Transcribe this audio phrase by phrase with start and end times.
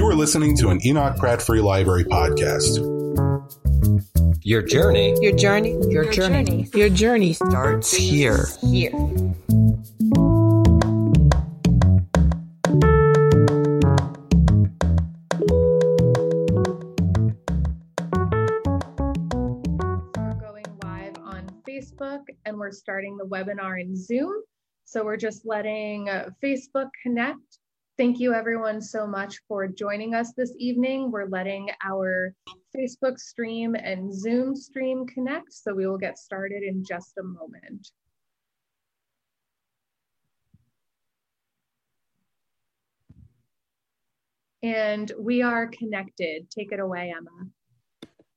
[0.00, 2.78] You are listening to an Enoch Pratt Free Library podcast.
[4.42, 5.14] Your journey.
[5.20, 5.72] Your journey.
[5.72, 6.44] Your, Your journey.
[6.46, 6.70] journey.
[6.72, 8.46] Your journey starts here.
[8.62, 8.92] Here.
[8.92, 9.20] We're
[20.40, 24.32] going live on Facebook and we're starting the webinar in Zoom.
[24.86, 27.59] So we're just letting uh, Facebook connect.
[28.00, 31.10] Thank you everyone so much for joining us this evening.
[31.10, 32.34] We're letting our
[32.74, 35.52] Facebook stream and Zoom stream connect.
[35.52, 37.90] So we will get started in just a moment.
[44.62, 46.50] And we are connected.
[46.50, 47.50] Take it away, Emma.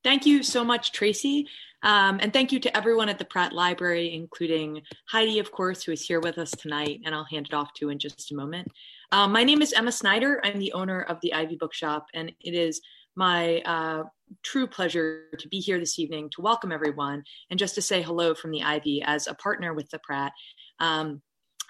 [0.02, 1.48] Thank you so much, Tracy.
[1.82, 5.92] Um, and thank you to everyone at the Pratt Library, including Heidi, of course, who
[5.92, 8.68] is here with us tonight, and I'll hand it off to in just a moment.
[9.12, 10.40] Um, my name is Emma Snyder.
[10.44, 12.80] I'm the owner of the Ivy Bookshop, and it is
[13.16, 14.04] my uh,
[14.42, 18.34] true pleasure to be here this evening to welcome everyone and just to say hello
[18.34, 20.32] from the Ivy as a partner with the Pratt.
[20.80, 21.22] Um,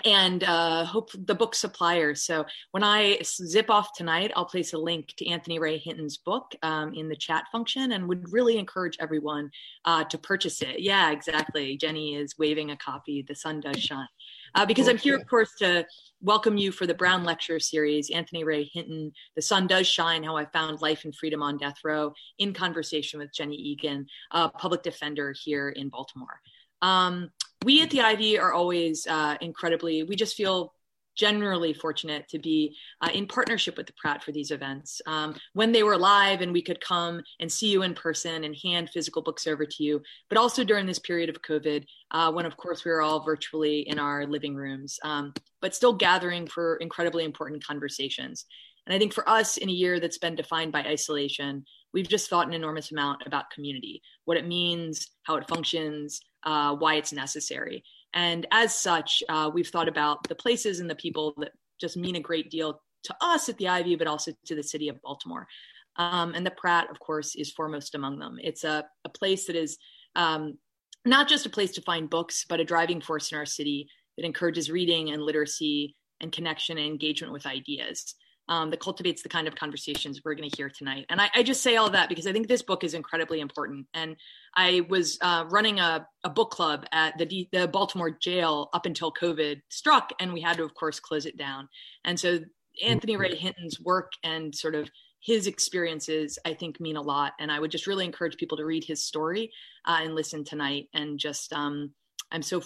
[0.04, 2.14] and uh, hope the book supplier.
[2.14, 6.52] So when I zip off tonight, I'll place a link to Anthony Ray Hinton's book
[6.62, 9.50] um, in the chat function, and would really encourage everyone
[9.84, 10.80] uh, to purchase it.
[10.80, 11.76] Yeah, exactly.
[11.76, 13.24] Jenny is waving a copy.
[13.26, 14.08] The sun does shine.
[14.54, 15.84] Uh, because I'm here, of course, to
[16.20, 20.36] welcome you for the Brown Lecture Series, Anthony Ray Hinton, The Sun Does Shine How
[20.36, 24.82] I Found Life and Freedom on Death Row, in conversation with Jenny Egan, a public
[24.82, 26.40] defender here in Baltimore.
[26.82, 27.30] Um,
[27.64, 30.72] we at the Ivy are always uh, incredibly, we just feel
[31.16, 35.00] generally fortunate to be uh, in partnership with the Pratt for these events.
[35.06, 38.56] Um, when they were live and we could come and see you in person and
[38.62, 42.46] hand physical books over to you, but also during this period of COVID, uh, when
[42.46, 46.76] of course we were all virtually in our living rooms, um, but still gathering for
[46.76, 48.46] incredibly important conversations.
[48.86, 52.28] And I think for us in a year that's been defined by isolation, we've just
[52.28, 57.12] thought an enormous amount about community, what it means, how it functions, uh, why it's
[57.12, 57.82] necessary.
[58.14, 62.16] And as such, uh, we've thought about the places and the people that just mean
[62.16, 65.46] a great deal to us at the Ivy, but also to the city of Baltimore.
[65.96, 68.38] Um, and the Pratt, of course, is foremost among them.
[68.40, 69.76] It's a, a place that is
[70.16, 70.58] um,
[71.04, 74.24] not just a place to find books, but a driving force in our city that
[74.24, 78.14] encourages reading and literacy and connection and engagement with ideas
[78.48, 81.06] um, that cultivates the kind of conversations we're going to hear tonight.
[81.08, 83.86] And I, I, just say all that because I think this book is incredibly important.
[83.94, 84.16] And
[84.54, 88.86] I was uh, running a, a, book club at the, D, the Baltimore jail up
[88.86, 91.68] until COVID struck, and we had to, of course, close it down.
[92.04, 92.40] And so
[92.84, 94.90] Anthony Ray Hinton's work and sort of
[95.20, 97.32] his experiences, I think, mean a lot.
[97.40, 99.52] And I would just really encourage people to read his story
[99.86, 100.88] uh, and listen tonight.
[100.92, 101.92] And just, um,
[102.30, 102.62] I'm so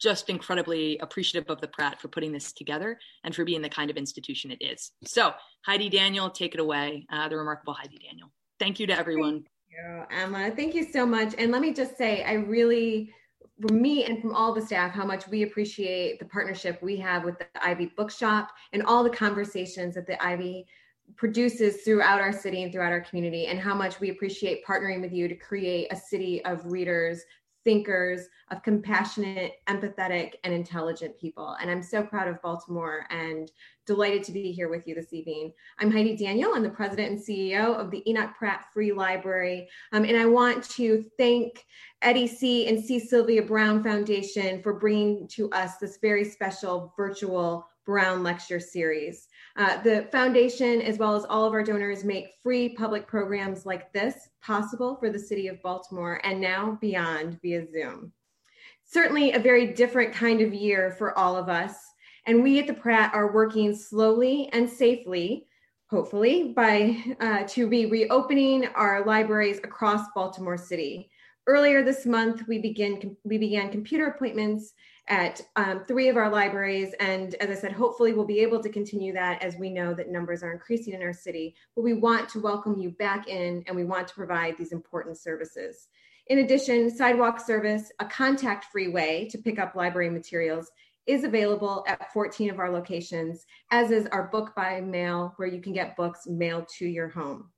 [0.00, 3.90] just incredibly appreciative of the Pratt for putting this together and for being the kind
[3.90, 4.92] of institution it is.
[5.04, 5.32] So,
[5.66, 7.06] Heidi Daniel, take it away.
[7.12, 8.30] Uh, the remarkable Heidi Daniel.
[8.58, 9.44] Thank you to everyone.
[9.44, 10.50] Thank you, Emma.
[10.54, 11.34] Thank you so much.
[11.38, 13.12] And let me just say, I really,
[13.60, 17.24] from me and from all the staff, how much we appreciate the partnership we have
[17.24, 20.66] with the Ivy Bookshop and all the conversations that the Ivy
[21.16, 25.12] produces throughout our city and throughout our community, and how much we appreciate partnering with
[25.12, 27.22] you to create a city of readers
[27.68, 31.54] thinkers, of compassionate, empathetic, and intelligent people.
[31.60, 33.52] And I'm so proud of Baltimore and
[33.86, 35.52] delighted to be here with you this evening.
[35.78, 36.52] I'm Heidi Daniel.
[36.54, 39.68] I'm the president and CEO of the Enoch Pratt Free Library.
[39.92, 41.66] Um, and I want to thank
[42.00, 42.68] Eddie C.
[42.68, 42.98] and C.
[42.98, 49.27] Sylvia Brown Foundation for bringing to us this very special virtual Brown Lecture Series.
[49.58, 53.92] Uh, the foundation, as well as all of our donors, make free public programs like
[53.92, 58.12] this possible for the city of Baltimore and now beyond via Zoom.
[58.84, 61.74] Certainly a very different kind of year for all of us.
[62.26, 65.46] And we at the Pratt are working slowly and safely,
[65.90, 71.10] hopefully, by uh, to be reopening our libraries across Baltimore City.
[71.48, 74.72] Earlier this month, we, begin, we began computer appointments
[75.08, 76.94] at um, three of our libraries.
[77.00, 80.10] And as I said, hopefully we'll be able to continue that as we know that
[80.10, 81.54] numbers are increasing in our city.
[81.74, 85.18] But we want to welcome you back in and we want to provide these important
[85.18, 85.88] services.
[86.28, 90.70] In addition, sidewalk service, a contact free way to pick up library materials,
[91.06, 95.62] is available at 14 of our locations, as is our book by mail, where you
[95.62, 97.48] can get books mailed to your home.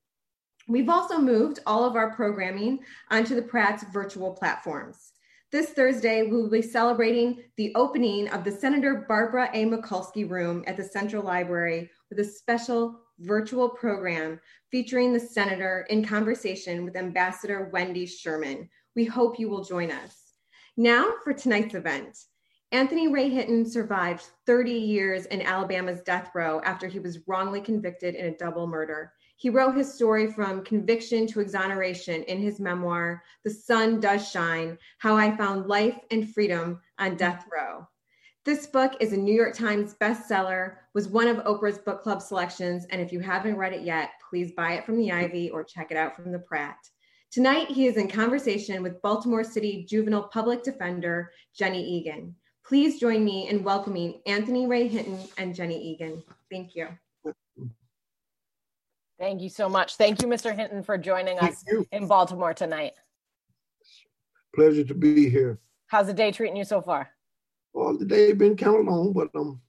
[0.69, 2.79] We've also moved all of our programming
[3.11, 5.13] onto the Pratt's virtual platforms.
[5.53, 9.65] This Thursday, we will be celebrating the opening of the Senator Barbara A.
[9.65, 14.39] Mikulski Room at the Central Library with a special virtual program
[14.71, 18.69] featuring the Senator in conversation with Ambassador Wendy Sherman.
[18.95, 20.35] We hope you will join us.
[20.77, 22.17] Now for tonight's event.
[22.71, 28.15] Anthony Ray Hinton survived 30 years in Alabama's death row after he was wrongly convicted
[28.15, 29.13] in a double murder.
[29.41, 34.77] He wrote his story from conviction to exoneration in his memoir, The Sun Does Shine
[34.99, 37.89] How I Found Life and Freedom on Death Row.
[38.45, 42.85] This book is a New York Times bestseller, was one of Oprah's book club selections,
[42.91, 45.91] and if you haven't read it yet, please buy it from the Ivy or check
[45.91, 46.77] it out from the Pratt.
[47.31, 52.35] Tonight, he is in conversation with Baltimore City Juvenile Public Defender Jenny Egan.
[52.63, 56.23] Please join me in welcoming Anthony Ray Hinton and Jenny Egan.
[56.51, 56.89] Thank you.
[59.21, 59.97] Thank you so much.
[59.97, 60.57] Thank you, Mr.
[60.57, 61.63] Hinton, for joining us
[61.93, 62.95] in Baltimore tonight.
[64.55, 65.61] Pleasure to be here.
[65.89, 67.11] How's the day treating you so far?
[67.75, 69.61] Well, the day been kind of long, but I'm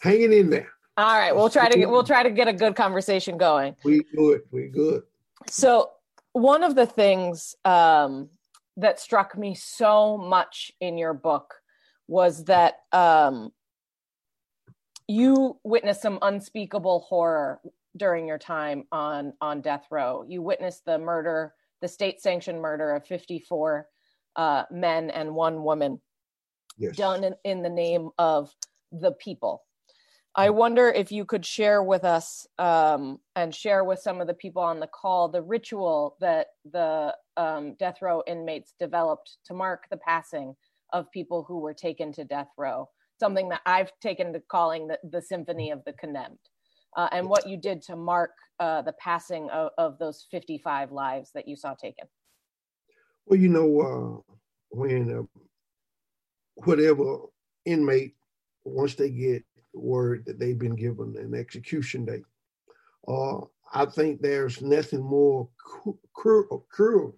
[0.00, 0.68] hanging in there.
[0.96, 3.76] All right, we'll try to get, we'll try to get a good conversation going.
[3.84, 4.40] We good.
[4.50, 5.02] We good.
[5.46, 5.92] So
[6.32, 8.28] one of the things um,
[8.76, 11.54] that struck me so much in your book
[12.08, 13.52] was that um,
[15.06, 17.60] you witnessed some unspeakable horror
[17.96, 20.24] during your time on on death row.
[20.26, 23.86] You witnessed the murder, the state-sanctioned murder of 54
[24.36, 26.00] uh, men and one woman
[26.76, 26.96] yes.
[26.96, 28.54] done in, in the name of
[28.92, 29.62] the people.
[30.34, 34.34] I wonder if you could share with us um, and share with some of the
[34.34, 39.86] people on the call the ritual that the um, death row inmates developed to mark
[39.90, 40.54] the passing
[40.92, 42.88] of people who were taken to death row,
[43.18, 46.38] something that I've taken to calling the, the Symphony of the Condemned,
[46.96, 51.30] uh, and what you did to mark uh, the passing of, of, those 55 lives
[51.32, 52.06] that you saw taken.
[53.26, 54.34] Well, you know, uh,
[54.70, 55.40] when uh,
[56.64, 57.18] whatever
[57.64, 58.14] inmate,
[58.64, 62.24] once they get word that they've been given an execution date,
[63.06, 63.38] uh,
[63.72, 65.48] I think there's nothing more
[66.14, 67.16] cruel, cruel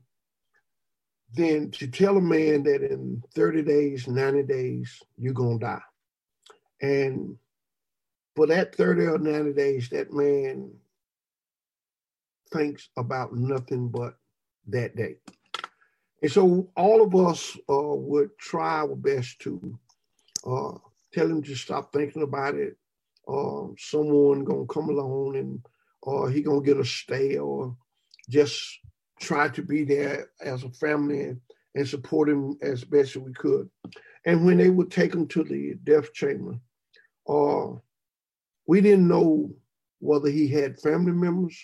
[1.34, 5.80] than to tell a man that in 30 days, 90 days, you're going to die.
[6.82, 7.36] And
[8.36, 10.72] for that 30 or 90 days, that man
[12.52, 14.16] thinks about nothing but
[14.68, 15.16] that day.
[16.22, 19.78] And so all of us uh, would try our best to
[20.46, 20.72] uh,
[21.12, 22.76] tell him to stop thinking about it.
[23.26, 25.60] Uh, someone gonna come along and
[26.02, 27.76] or uh, he gonna get a stay or
[28.28, 28.78] just
[29.20, 31.40] try to be there as a family and,
[31.74, 33.68] and support him as best as we could.
[34.24, 36.58] And when they would take him to the death chamber,
[37.28, 37.72] uh,
[38.70, 39.50] we didn't know
[39.98, 41.60] whether he had family members,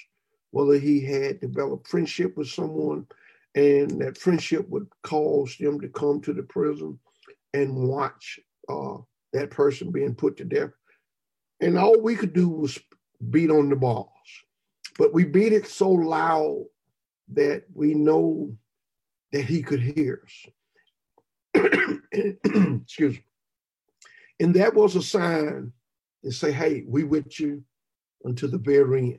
[0.50, 3.06] whether he had developed friendship with someone
[3.54, 6.98] and that friendship would cause them to come to the prison
[7.54, 8.96] and watch uh,
[9.32, 10.70] that person being put to death.
[11.60, 12.76] And all we could do was
[13.30, 14.10] beat on the balls.
[14.98, 16.64] But we beat it so loud
[17.34, 18.52] that we know
[19.30, 20.24] that he could hear
[21.54, 21.62] us.
[22.12, 23.24] Excuse me.
[24.40, 25.72] And that was a sign
[26.26, 27.62] to say, hey, we with you
[28.24, 29.18] until the very end.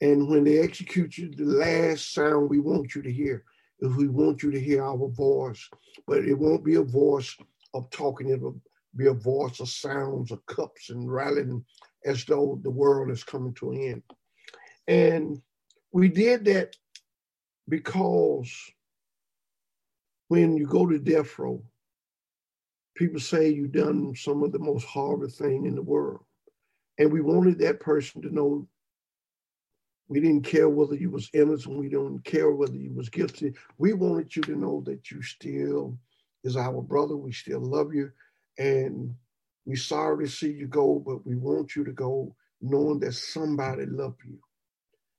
[0.00, 3.44] And when they execute you, the last sound we want you to hear
[3.80, 5.68] is we want you to hear our voice.
[6.06, 7.36] But it won't be a voice
[7.74, 8.60] of talking, it'll
[8.96, 11.64] be a voice of sounds of cups and rattling
[12.04, 14.02] as though the world is coming to an end.
[14.86, 15.42] And
[15.90, 16.76] we did that
[17.68, 18.54] because
[20.28, 21.60] when you go to death row,
[22.94, 26.24] people say you've done some of the most horrible thing in the world.
[26.98, 28.68] And we wanted that person to know
[30.08, 31.78] we didn't care whether you was innocent.
[31.78, 33.54] We don't care whether you was guilty.
[33.78, 35.98] We wanted you to know that you still
[36.44, 37.16] is our brother.
[37.16, 38.12] We still love you.
[38.58, 39.14] And
[39.64, 43.86] we sorry to see you go, but we want you to go knowing that somebody
[43.86, 44.38] loved you.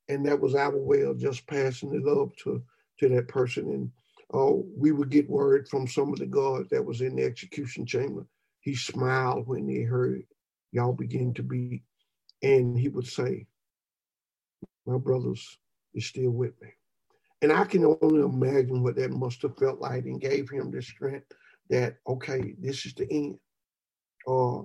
[0.07, 2.63] And that was our way of just passing the love to,
[2.99, 3.65] to that person.
[3.69, 3.91] And
[4.33, 7.85] uh, we would get word from some of the guards that was in the execution
[7.85, 8.25] chamber.
[8.61, 10.23] He smiled when he heard
[10.71, 11.83] y'all begin to beat.
[12.43, 13.47] And he would say,
[14.85, 15.57] my brothers
[15.93, 16.69] is still with me.
[17.41, 20.81] And I can only imagine what that must have felt like and gave him the
[20.81, 21.31] strength
[21.69, 23.39] that, okay, this is the end.
[24.27, 24.63] Uh,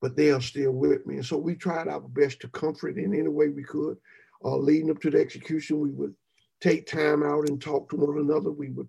[0.00, 1.16] but they are still with me.
[1.16, 3.96] And so we tried our best to comfort in any way we could.
[4.44, 6.14] Uh, leading up to the execution, we would
[6.62, 8.52] take time out and talk to one another.
[8.52, 8.88] We would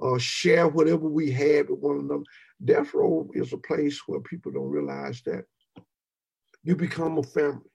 [0.00, 2.22] uh, share whatever we had with one another.
[2.64, 5.44] Death row is a place where people don't realize that
[6.62, 7.70] you become a family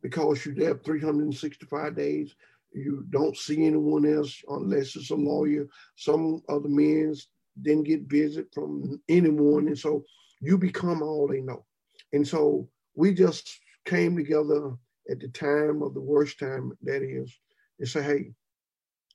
[0.00, 2.34] because you're there 365 days.
[2.72, 5.66] You don't see anyone else unless it's a lawyer.
[5.96, 7.14] Some of the men
[7.62, 9.66] didn't get visit from anyone.
[9.66, 10.04] And so
[10.40, 11.64] you become all they know.
[12.12, 14.72] And so we just came together
[15.10, 17.36] at the time of the worst time that is
[17.78, 18.32] and say, hey,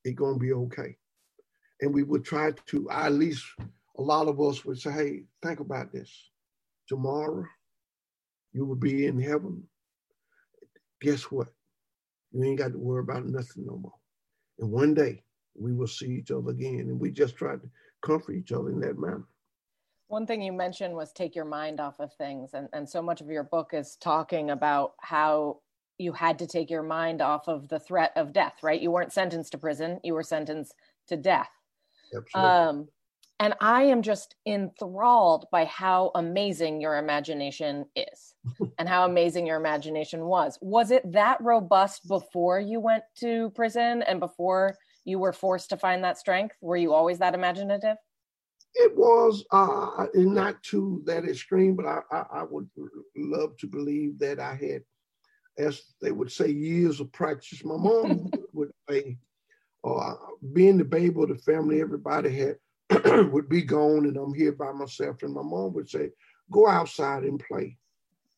[0.03, 0.97] it's gonna be okay.
[1.81, 3.43] And we would try to at least
[3.97, 6.11] a lot of us would say, hey, think about this.
[6.87, 7.45] Tomorrow,
[8.51, 9.63] you will be in heaven.
[11.01, 11.47] Guess what?
[12.31, 13.93] You ain't got to worry about nothing no more.
[14.59, 15.23] And one day,
[15.55, 16.81] we will see each other again.
[16.81, 17.69] And we just try to
[18.01, 19.27] comfort each other in that manner.
[20.07, 22.53] One thing you mentioned was take your mind off of things.
[22.53, 25.59] And, and so much of your book is talking about how
[25.97, 28.81] you had to take your mind off of the threat of death, right?
[28.81, 30.73] You weren't sentenced to prison, you were sentenced
[31.07, 31.49] to death.
[32.15, 32.51] Absolutely.
[32.51, 32.87] Um,
[33.39, 38.35] and I am just enthralled by how amazing your imagination is
[38.79, 40.57] and how amazing your imagination was.
[40.61, 45.77] Was it that robust before you went to prison and before you were forced to
[45.77, 46.55] find that strength?
[46.61, 47.97] Were you always that imaginative?
[48.75, 52.69] It was, uh, not to that extreme, but I, I, I would
[53.15, 54.83] love to believe that I had,
[55.57, 57.63] as they would say, years of practice.
[57.63, 59.17] My mom would say,
[59.83, 60.13] uh,
[60.53, 62.57] being the baby of the family, everybody had
[63.31, 65.23] would be gone, and I'm here by myself.
[65.23, 66.11] And my mom would say,
[66.51, 67.77] "Go outside and play,"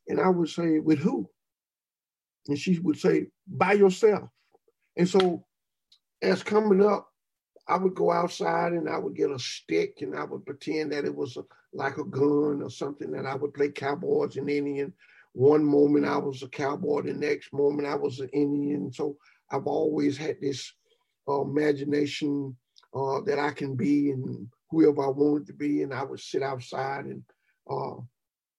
[0.08, 1.30] and I would say, "With who?"
[2.48, 4.30] And she would say, "By yourself."
[4.98, 5.46] And so
[6.22, 7.12] as coming up,
[7.68, 11.06] I would go outside and I would get a stick and I would pretend that
[11.06, 11.44] it was a,
[11.74, 14.94] like a gun or something that I would play cowboys and Indian.
[15.36, 18.92] One moment I was a cowboy, the next moment I was an Indian.
[18.94, 19.18] So
[19.52, 20.74] I've always had this
[21.28, 22.56] uh, imagination
[22.96, 25.82] uh, that I can be and whoever I wanted to be.
[25.82, 27.22] And I would sit outside and
[27.70, 27.96] uh,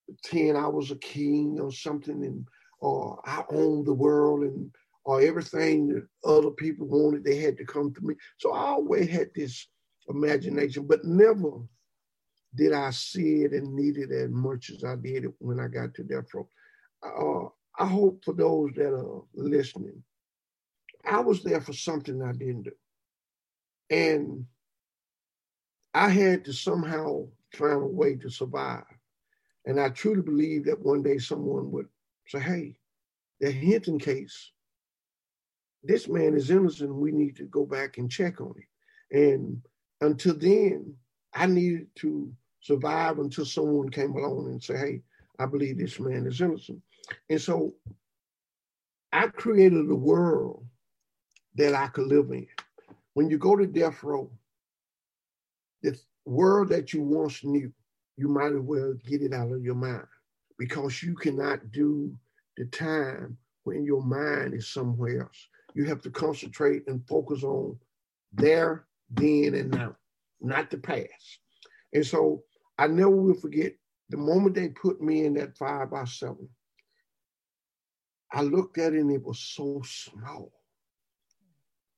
[0.07, 2.47] pretend I was a king or something and
[2.83, 4.71] uh, I owned the world and
[5.07, 8.17] or everything that other people wanted, they had to come to me.
[8.39, 9.69] So I always had this
[10.09, 11.53] imagination, but never
[12.55, 15.69] did I see it and need it as much as I did it when I
[15.69, 16.49] got to death row.
[17.03, 17.47] Uh,
[17.79, 20.03] I hope for those that are listening,
[21.05, 22.73] I was there for something I didn't do.
[23.91, 24.47] And
[25.95, 28.85] I had to somehow find a way to survive.
[29.65, 31.89] And I truly believe that one day someone would
[32.29, 32.79] say, hey,
[33.41, 34.53] the Hinton case
[35.87, 36.95] this man is innocent.
[36.95, 39.17] We need to go back and check on it.
[39.17, 39.63] And
[40.01, 40.95] until then,
[41.33, 45.03] I needed to survive until someone came along and said, hey,
[45.39, 46.81] I believe this man is innocent.
[47.29, 47.75] And so
[49.13, 50.65] I created a world
[51.57, 52.47] that I could live in.
[53.15, 54.31] When you go to death row,
[55.83, 57.73] the world that you once knew,
[58.17, 60.07] you might as well get it out of your mind
[60.59, 62.17] because you cannot do
[62.57, 67.79] the time when your mind is somewhere else you have to concentrate and focus on
[68.33, 69.95] there, then, and now,
[70.41, 71.41] not the past.
[71.93, 72.43] And so
[72.79, 73.75] I never will forget
[74.09, 76.49] the moment they put me in that five by seven.
[78.33, 80.53] I looked at it and it was so small.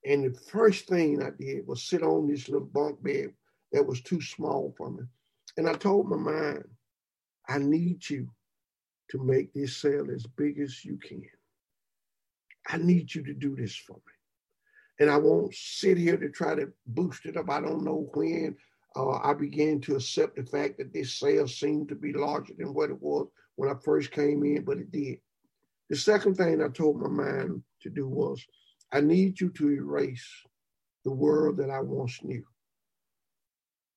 [0.05, 3.33] And the first thing I did was sit on this little bunk bed
[3.71, 5.03] that was too small for me.
[5.57, 6.63] And I told my mind,
[7.47, 8.29] I need you
[9.11, 11.25] to make this cell as big as you can.
[12.67, 14.13] I need you to do this for me.
[14.99, 17.49] And I won't sit here to try to boost it up.
[17.49, 18.55] I don't know when
[18.95, 22.73] uh, I began to accept the fact that this sale seemed to be larger than
[22.73, 25.19] what it was when I first came in, but it did.
[25.89, 28.43] The second thing I told my mind to do was,
[28.91, 30.27] I need you to erase
[31.05, 32.43] the world that I once knew.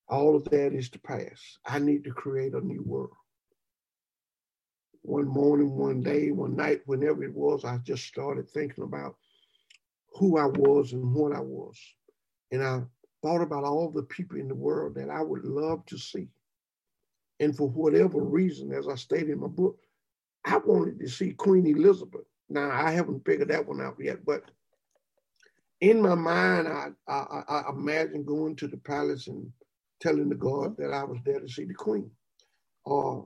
[0.09, 1.59] All of that is the past.
[1.67, 3.17] I need to create a new world
[5.03, 9.17] one morning, one day, one night, whenever it was, I just started thinking about
[10.15, 11.77] who I was and what I was.
[12.53, 12.83] And I
[13.23, 16.29] thought about all the people in the world that I would love to see.
[17.41, 19.79] And for whatever reason, as I stated in my book,
[20.45, 22.27] I wanted to see Queen Elizabeth.
[22.49, 24.43] Now, I haven't figured that one out yet, but
[25.81, 29.51] in my mind, I, I, I imagined going to the palace and
[30.01, 32.11] telling the guard that I was there to see the Queen.
[32.87, 33.21] Uh,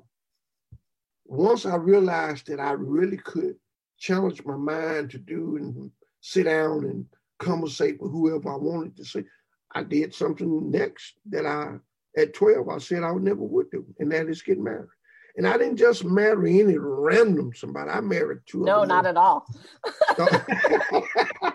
[1.24, 3.56] once I realized that I really could
[3.98, 7.06] challenge my mind to do and sit down and
[7.38, 9.24] conversate with whoever I wanted to see,
[9.76, 11.74] I did something next that I,
[12.18, 14.88] at 12, I said I never would do, and that is get married.
[15.36, 17.90] And I didn't just marry any random somebody.
[17.90, 18.64] I married two.
[18.64, 19.46] No, not most, at all.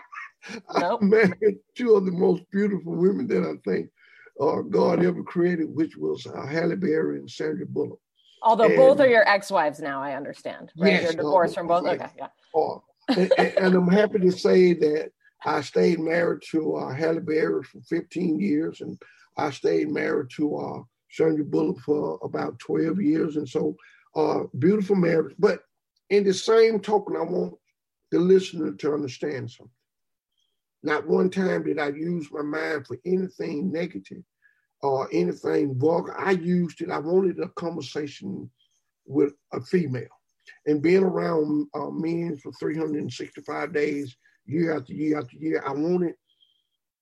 [0.80, 1.00] nope.
[1.02, 3.90] I married two of the most beautiful women that I think
[4.40, 8.00] uh, God ever created, which was uh, Halle Berry and Sandra Bullock.
[8.44, 10.72] Although and, both are your ex-wives now, I understand.
[10.78, 10.94] Right?
[10.94, 11.88] Yes, You're divorced from both.
[11.88, 12.28] Okay, yeah.
[12.56, 15.12] Oh, and, and, I'm happy to say that
[15.46, 19.02] I stayed married to uh, Halle Berry for 15 years, and
[19.38, 23.76] I stayed married to uh, Sandra Bullock for about 12 years, and so
[24.16, 25.36] uh, beautiful marriage.
[25.40, 25.64] But
[26.10, 27.56] in the same token, I want
[28.12, 29.72] the listener to understand something.
[30.84, 34.24] Not one time did I use my mind for anything negative.
[34.84, 36.20] or anything vulgar.
[36.20, 36.90] I used it.
[36.90, 38.50] I wanted a conversation
[39.06, 40.10] with a female.
[40.66, 46.16] And being around uh, men for 365 days, year after year after year, I wanted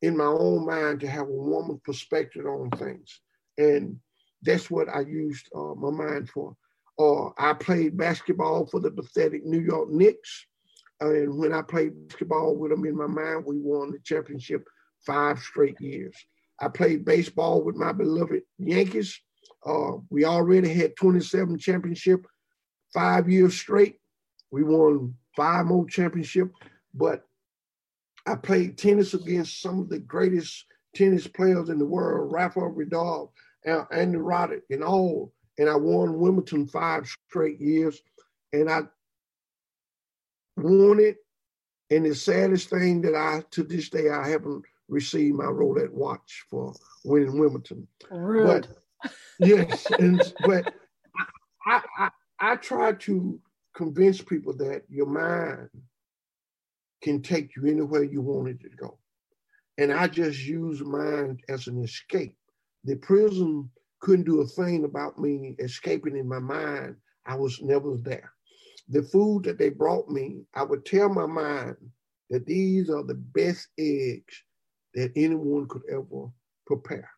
[0.02, 3.22] in my own mind to have a woman perspective on things.
[3.58, 4.00] And
[4.42, 6.56] that's what I used uh, my mind for.
[6.98, 10.46] Uh, I played basketball for the pathetic New York Knicks.
[11.02, 14.66] And when I played basketball with them in my mind, we won the championship
[15.06, 16.16] five straight years.
[16.60, 19.20] I played baseball with my beloved Yankees.
[19.66, 22.26] Uh, we already had 27 championship,
[22.94, 23.96] five years straight.
[24.52, 26.52] We won five more championship,
[26.94, 27.24] but
[28.30, 33.32] I played tennis against some of the greatest tennis players in the world, Rafael Nadal,
[33.66, 35.34] Andy Roddick, and all.
[35.58, 38.00] And I won Wimbledon five straight years,
[38.54, 38.82] and I
[40.58, 41.18] won it.
[41.90, 46.46] And the saddest thing that I, to this day, I haven't received my Rolex watch
[46.52, 47.88] for winning Wimbledon.
[48.12, 48.68] Rude.
[49.02, 50.72] But yes, and but
[51.66, 52.10] I, I
[52.40, 53.40] I try to
[53.76, 55.70] convince people that your mind
[57.02, 58.98] can take you anywhere you want it to go.
[59.78, 62.36] And I just use mine as an escape.
[62.84, 63.70] The prison
[64.02, 66.96] couldn't do a thing about me escaping in my mind.
[67.26, 68.32] I was never there.
[68.90, 71.78] The food that they brought me, I would tell my mind
[72.30, 74.44] that these are the best eggs
[74.96, 76.30] that anyone could ever
[76.66, 77.10] prepare.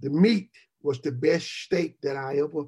[0.00, 0.50] The meat
[0.82, 2.64] was the best steak that I ever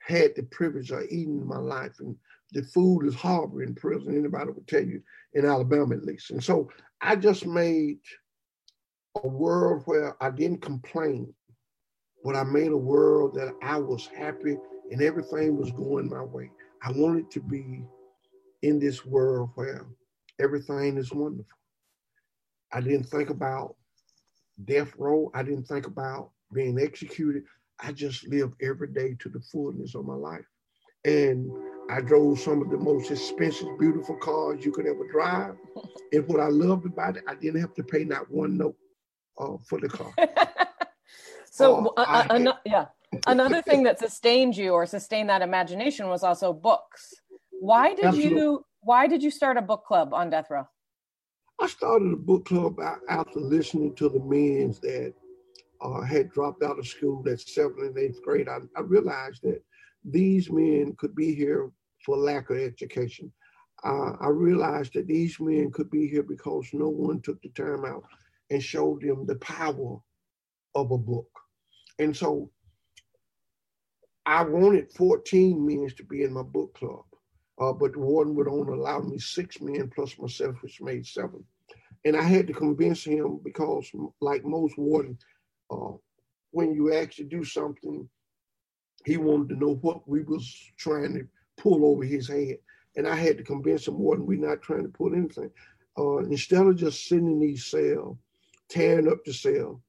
[0.00, 1.94] had the privilege of eating in my life.
[2.00, 2.16] And
[2.52, 4.16] the food is horrible in prison.
[4.16, 5.02] Anybody would tell you
[5.34, 6.30] in Alabama at least.
[6.30, 7.98] And so I just made
[9.22, 11.32] a world where I didn't complain,
[12.24, 14.56] but I made a world that I was happy
[14.90, 16.50] and everything was going my way.
[16.82, 17.84] I wanted to be
[18.62, 19.86] in this world where
[20.40, 21.58] everything is wonderful.
[22.72, 23.76] I didn't think about
[24.64, 25.30] death row.
[25.34, 27.44] I didn't think about being executed.
[27.80, 30.44] I just lived every day to the fullness of my life.
[31.04, 31.50] And
[31.92, 35.56] I drove some of the most expensive, beautiful cars you could ever drive.
[36.12, 38.76] and what I loved about it, I didn't have to pay not one note
[39.38, 40.10] uh, for the car.
[41.50, 42.86] so, uh, an- yeah.
[43.26, 47.12] Another thing that sustained you or sustained that imagination was also books.
[47.60, 48.40] Why did Absolutely.
[48.40, 50.66] you why did you start a book club on death row?
[51.60, 55.12] I started a book club after listening to the men that
[55.82, 58.48] uh, had dropped out of school at seventh and eighth grade.
[58.48, 59.62] I, I, realized that
[60.04, 61.70] these men could be here
[62.04, 63.32] for lack of education.
[63.84, 67.84] Uh, I realized that these men could be here because no one took the time
[67.84, 68.04] out
[68.50, 69.98] and showed them the power
[70.74, 71.28] of a book.
[71.98, 72.50] And so
[74.24, 77.04] I wanted 14 men to be in my book club,
[77.60, 81.44] uh, but warden would only allow me six men plus myself, which made seven.
[82.04, 85.24] And I had to convince him because, like most wardens,
[85.70, 85.92] uh,
[86.50, 88.08] when you actually do something,
[89.04, 91.26] he wanted to know what we was trying to
[91.62, 92.58] pull over his head.
[92.96, 95.50] And I had to convince him, Warden, we're not trying to pull anything.
[95.98, 98.16] Uh, instead of just sending these cells,
[98.68, 99.80] tearing up the cell,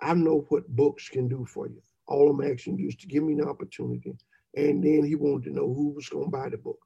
[0.00, 1.80] I know what books can do for you.
[2.08, 4.14] All I'm asking you is to give me an opportunity.
[4.56, 6.78] And then he wanted to know who was going to buy the book.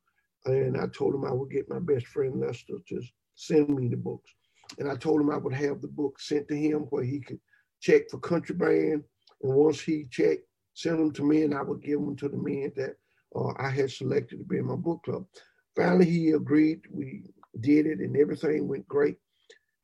[0.44, 3.02] And I told him I would get my best friend Lester to
[3.34, 4.30] send me the books.
[4.78, 7.40] And I told him I would have the book sent to him where he could
[7.80, 9.04] check for country contraband.
[9.42, 10.42] And once he checked,
[10.74, 12.96] send them to me, and I would give them to the men that
[13.36, 15.26] uh, I had selected to be in my book club.
[15.74, 16.80] Finally, he agreed.
[16.90, 17.22] We
[17.60, 19.16] did it, and everything went great.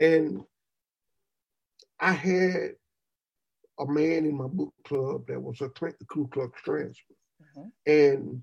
[0.00, 0.42] And
[2.00, 2.72] I had
[3.78, 6.94] a man in my book club that was a Ku Klux Klansman.
[7.56, 7.68] Mm-hmm.
[7.86, 8.42] And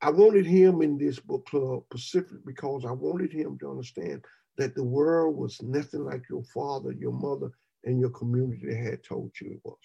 [0.00, 4.24] I wanted him in this book club specifically because I wanted him to understand
[4.58, 7.50] that the world was nothing like your father, your mother,
[7.84, 9.76] and your community had told you it was.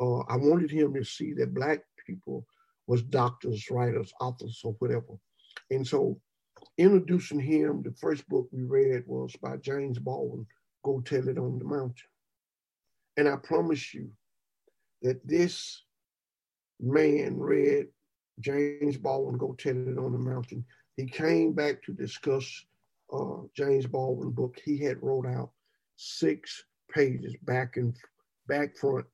[0.00, 2.46] Uh, I wanted him to see that Black people
[2.90, 5.14] was doctors, writers, authors, or whatever.
[5.70, 6.20] And so
[6.76, 10.44] introducing him, the first book we read was by James Baldwin,
[10.84, 12.10] Go Tell It on the Mountain.
[13.16, 14.10] And I promise you
[15.02, 15.84] that this
[16.80, 17.86] man read
[18.40, 20.64] James Baldwin, Go Tell It on the Mountain.
[20.96, 22.44] He came back to discuss
[23.12, 24.58] uh, James Baldwin book.
[24.64, 25.52] He had wrote out
[25.94, 27.94] six pages back and
[28.48, 29.06] back front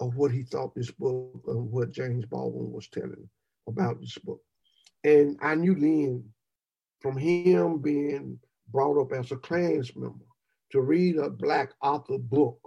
[0.00, 3.28] of what he thought this book and what James Baldwin was telling
[3.68, 4.40] about this book.
[5.04, 6.24] And I knew then
[7.00, 8.38] from him being
[8.70, 10.24] brought up as a Klans member
[10.72, 12.58] to read a black author book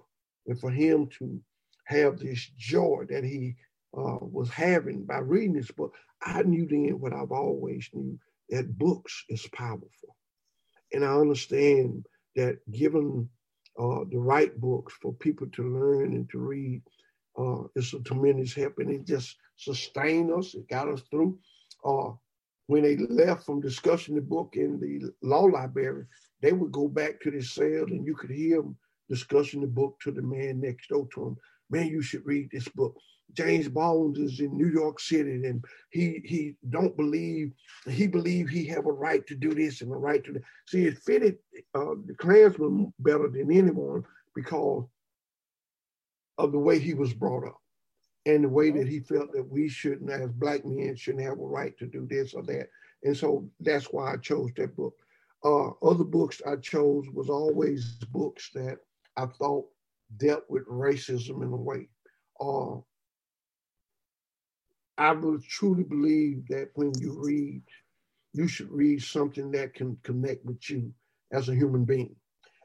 [0.47, 1.39] and for him to
[1.85, 3.55] have this joy that he
[3.97, 8.17] uh, was having by reading this book, I knew then what I've always knew
[8.49, 10.15] that books is powerful.
[10.93, 13.29] And I understand that given
[13.77, 16.81] uh, the right books for people to learn and to read.
[17.39, 20.55] Uh, it's a tremendous help, and it just sustained us.
[20.55, 21.39] It got us through.
[21.85, 22.11] Uh,
[22.67, 26.05] when they left from discussing the book in the law library,
[26.41, 28.75] they would go back to the cell, and you could hear them
[29.09, 31.37] discussing the book to the man next door to them.
[31.69, 32.95] Man, you should read this book.
[33.33, 37.51] James Baldwin is in New York City, and he he don't believe
[37.87, 40.43] he believe he have a right to do this and a right to that.
[40.67, 41.37] See, it fitted
[41.75, 44.03] uh, the Klansman better than anyone
[44.35, 44.85] because
[46.39, 47.61] of the way he was brought up
[48.25, 51.45] and the way that he felt that we shouldn't, as black men, shouldn't have a
[51.45, 52.69] right to do this or that.
[53.03, 54.95] And so that's why I chose that book.
[55.43, 58.79] Uh, other books I chose was always books that
[59.17, 59.67] I thought
[60.17, 61.87] dealt with racism in a way.
[62.39, 62.77] Uh,
[64.97, 67.61] I would truly believe that when you read,
[68.33, 70.93] you should read something that can connect with you
[71.31, 72.15] as a human being.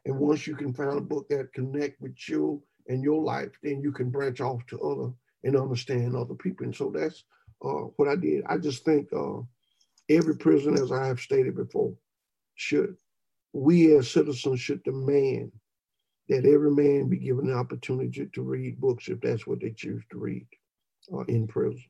[0.04, 3.80] And once you can find a book that connect with you and your life, then
[3.80, 6.64] you can branch off to other and understand other people.
[6.64, 7.24] And so that's
[7.64, 8.44] uh, what I did.
[8.46, 9.40] I just think uh,
[10.08, 11.94] every prison, as I have stated before,
[12.54, 12.96] should
[13.52, 15.52] we as citizens should demand
[16.28, 20.02] that every man be given the opportunity to read books if that's what they choose
[20.10, 20.46] to read
[21.12, 21.84] uh, in prison.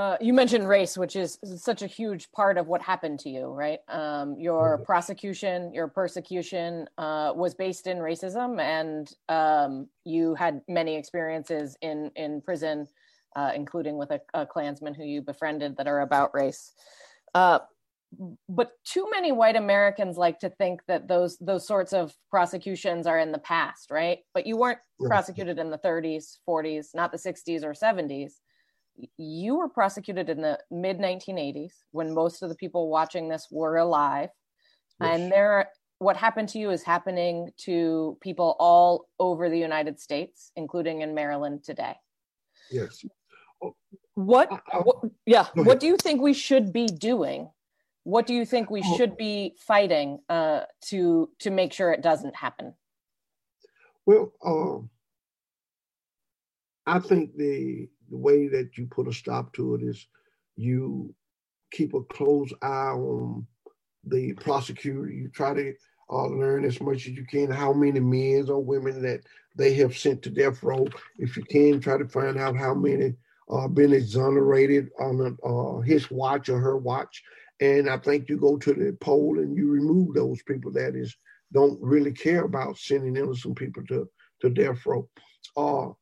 [0.00, 3.48] Uh, you mentioned race, which is such a huge part of what happened to you,
[3.48, 3.80] right?
[3.86, 4.84] Um, your mm-hmm.
[4.84, 12.10] prosecution, your persecution uh, was based in racism, and um, you had many experiences in
[12.16, 12.88] in prison,
[13.36, 16.72] uh, including with a, a, Klansman who you befriended that are about race.
[17.34, 17.58] Uh,
[18.48, 23.18] but too many white Americans like to think that those those sorts of prosecutions are
[23.18, 24.20] in the past, right?
[24.32, 28.32] But you weren't prosecuted in the 30s, 40s, not the 60s or 70s
[29.16, 33.76] you were prosecuted in the mid 1980s when most of the people watching this were
[33.76, 34.30] alive.
[35.00, 35.18] Yes.
[35.18, 40.52] and there what happened to you is happening to people all over the united states
[40.56, 41.94] including in maryland today.
[42.70, 43.04] Yes.
[44.14, 44.50] What,
[44.82, 47.50] what yeah what do you think we should be doing?
[48.04, 52.34] What do you think we should be fighting uh, to to make sure it doesn't
[52.34, 52.74] happen?
[54.06, 54.90] Well um,
[56.86, 60.06] i think the the way that you put a stop to it is
[60.56, 61.14] you
[61.72, 63.46] keep a close eye on
[64.04, 65.08] the prosecutor.
[65.08, 65.74] You try to
[66.10, 69.20] uh, learn as much as you can how many men or women that
[69.56, 70.86] they have sent to death row.
[71.18, 73.14] If you can, try to find out how many
[73.50, 77.22] uh, been exonerated on uh, his watch or her watch.
[77.60, 81.14] And I think you go to the poll and you remove those people that is
[81.52, 84.08] don't really care about sending innocent people to,
[84.40, 85.08] to death row.
[85.56, 85.92] Uh,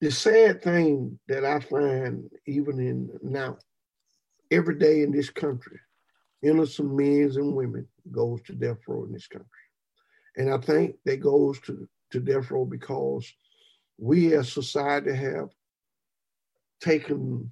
[0.00, 3.58] the sad thing that I find, even in now,
[4.50, 5.78] every day in this country,
[6.42, 9.46] innocent men and women goes to death row in this country.
[10.36, 13.30] And I think that goes to, to death row because
[13.98, 15.50] we as society have
[16.80, 17.50] taken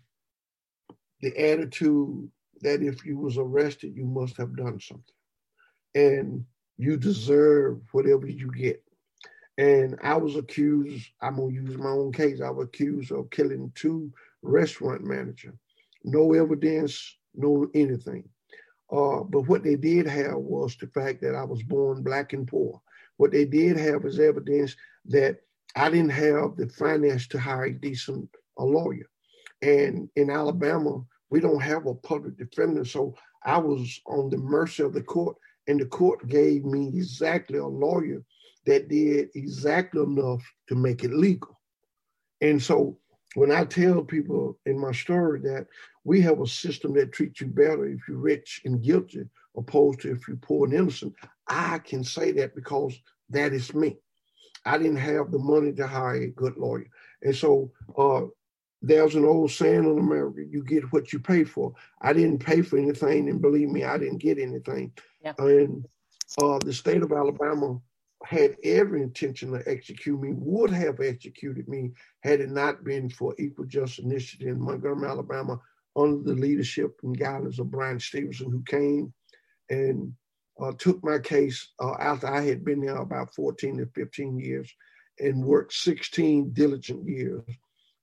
[1.20, 2.30] the attitude
[2.62, 5.04] that if you was arrested, you must have done something.
[5.94, 6.44] And
[6.78, 8.82] you deserve whatever you get.
[9.58, 13.72] And I was accused, I'm gonna use my own case, I was accused of killing
[13.74, 15.52] two restaurant manager.
[16.04, 18.28] No evidence, no anything.
[18.90, 22.46] Uh, but what they did have was the fact that I was born black and
[22.46, 22.80] poor.
[23.16, 25.40] What they did have is evidence that
[25.74, 29.06] I didn't have the finance to hire a decent a lawyer.
[29.60, 32.84] And in Alabama, we don't have a public defender.
[32.84, 37.58] So I was on the mercy of the court, and the court gave me exactly
[37.58, 38.22] a lawyer
[38.68, 41.58] that did exactly enough to make it legal.
[42.42, 42.98] And so
[43.34, 45.66] when I tell people in my story that
[46.04, 49.24] we have a system that treats you better if you're rich and guilty,
[49.56, 51.14] opposed to if you're poor and innocent,
[51.48, 52.94] I can say that because
[53.30, 53.96] that is me.
[54.66, 56.90] I didn't have the money to hire a good lawyer.
[57.22, 58.26] And so uh,
[58.82, 61.72] there's an old saying in America, you get what you pay for.
[62.02, 64.92] I didn't pay for anything, and believe me, I didn't get anything.
[65.24, 65.32] Yeah.
[65.38, 65.86] And
[66.42, 67.80] uh, the state of Alabama
[68.24, 73.34] had every intention to execute me, would have executed me had it not been for
[73.38, 75.60] Equal Justice Initiative in Montgomery, Alabama,
[75.96, 79.12] under the leadership and guidance of Bryan Stevenson, who came
[79.70, 80.12] and
[80.60, 84.72] uh, took my case uh, after I had been there about 14 to 15 years
[85.20, 87.42] and worked 16 diligent years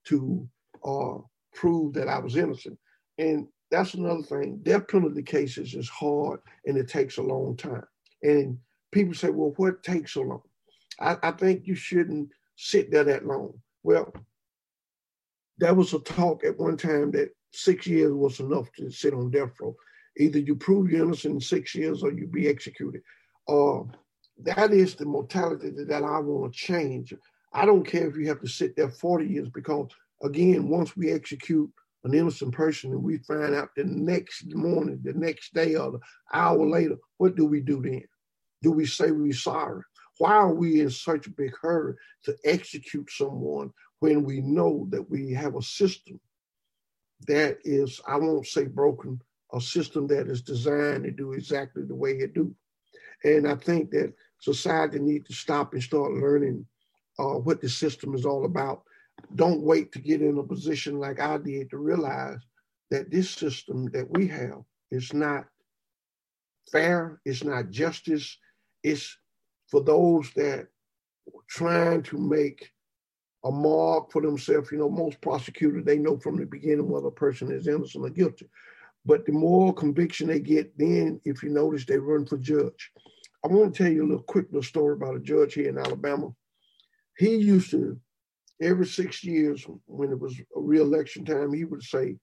[0.05, 0.47] to
[0.83, 1.17] uh,
[1.53, 2.77] prove that I was innocent.
[3.17, 4.59] And that's another thing.
[4.63, 7.85] Death penalty cases is hard and it takes a long time.
[8.21, 8.57] And
[8.95, 10.41] people say, well, what takes so long?
[10.99, 13.53] I, I think you shouldn't sit there that long.
[13.83, 14.11] Well,
[15.57, 19.31] there was a talk at one time that six years was enough to sit on
[19.31, 19.75] death row.
[20.17, 23.01] Either you prove you're innocent in six years or you be executed.
[23.47, 23.81] Uh,
[24.43, 27.13] that is the mortality that I want to change.
[27.53, 29.89] I don't care if you have to sit there 40 years because
[30.23, 31.69] again, once we execute
[32.05, 35.99] an innocent person and we find out the next morning, the next day, or the
[36.33, 38.03] hour later, what do we do then?
[38.65, 39.83] Do we say we're sorry?
[40.17, 45.07] Why are we in such a big hurry to execute someone when we know that
[45.07, 46.19] we have a system
[47.27, 49.21] that is, I won't say broken,
[49.53, 52.55] a system that is designed to do exactly the way it do.
[53.23, 56.65] And I think that society needs to stop and start learning
[57.19, 58.81] uh, what the system is all about.
[59.35, 62.39] Don't wait to get in a position like I did to realize
[62.89, 65.45] that this system that we have is not
[66.71, 68.39] fair, it's not justice,
[68.85, 69.17] it's
[69.67, 72.71] for those that are trying to make
[73.43, 74.71] a mark for themselves.
[74.71, 78.09] You know, most prosecutors, they know from the beginning whether a person is innocent or
[78.11, 78.47] guilty.
[79.03, 82.91] But the more conviction they get, then if you notice, they run for judge.
[83.43, 85.79] I want to tell you a little quick little story about a judge here in
[85.79, 86.29] Alabama.
[87.17, 87.99] He used to,
[88.61, 92.17] every six years when it was a re-election time, he would say,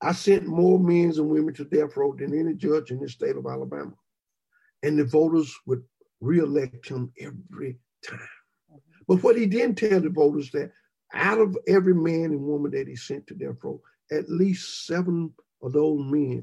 [0.00, 3.36] I sent more men and women to death row than any judge in the state
[3.36, 3.94] of Alabama.
[4.82, 5.82] And the voters would
[6.20, 8.20] re-elect him every time.
[9.06, 10.70] But what he didn't tell the voters that
[11.14, 13.80] out of every man and woman that he sent to death row,
[14.12, 16.42] at least seven of those men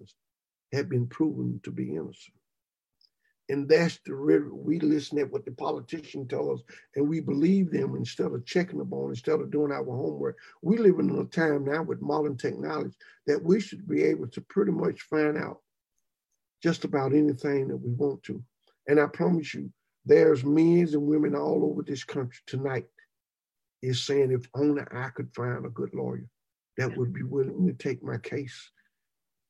[0.74, 2.34] had been proven to be innocent.
[3.48, 4.16] And that's the
[4.52, 6.62] we listen at what the politicians tell us
[6.96, 10.38] and we believe them instead of checking them on, instead of doing our homework.
[10.64, 12.96] We live in a time now with modern technology
[13.28, 15.62] that we should be able to pretty much find out
[16.66, 18.44] just about anything that we want to.
[18.88, 19.72] And I promise you,
[20.06, 22.88] there's men and women all over this country tonight
[23.82, 26.28] is saying if only I could find a good lawyer
[26.78, 28.72] that would be willing to take my case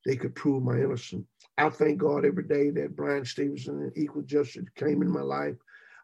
[0.06, 1.25] they could prove my innocence.
[1.58, 5.56] I thank God every day that Bryan Stevenson and Equal Justice came in my life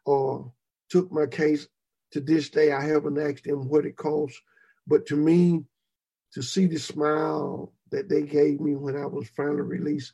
[0.05, 0.49] or uh,
[0.89, 1.67] took my case.
[2.13, 4.41] To this day, I haven't asked them what it costs,
[4.85, 5.63] but to me,
[6.33, 10.11] to see the smile that they gave me when I was finally released,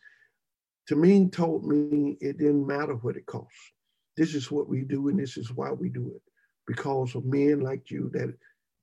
[0.96, 3.74] me, told me it didn't matter what it costs.
[4.16, 6.22] This is what we do, and this is why we do it
[6.66, 8.34] because of men like you that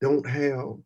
[0.01, 0.77] don't have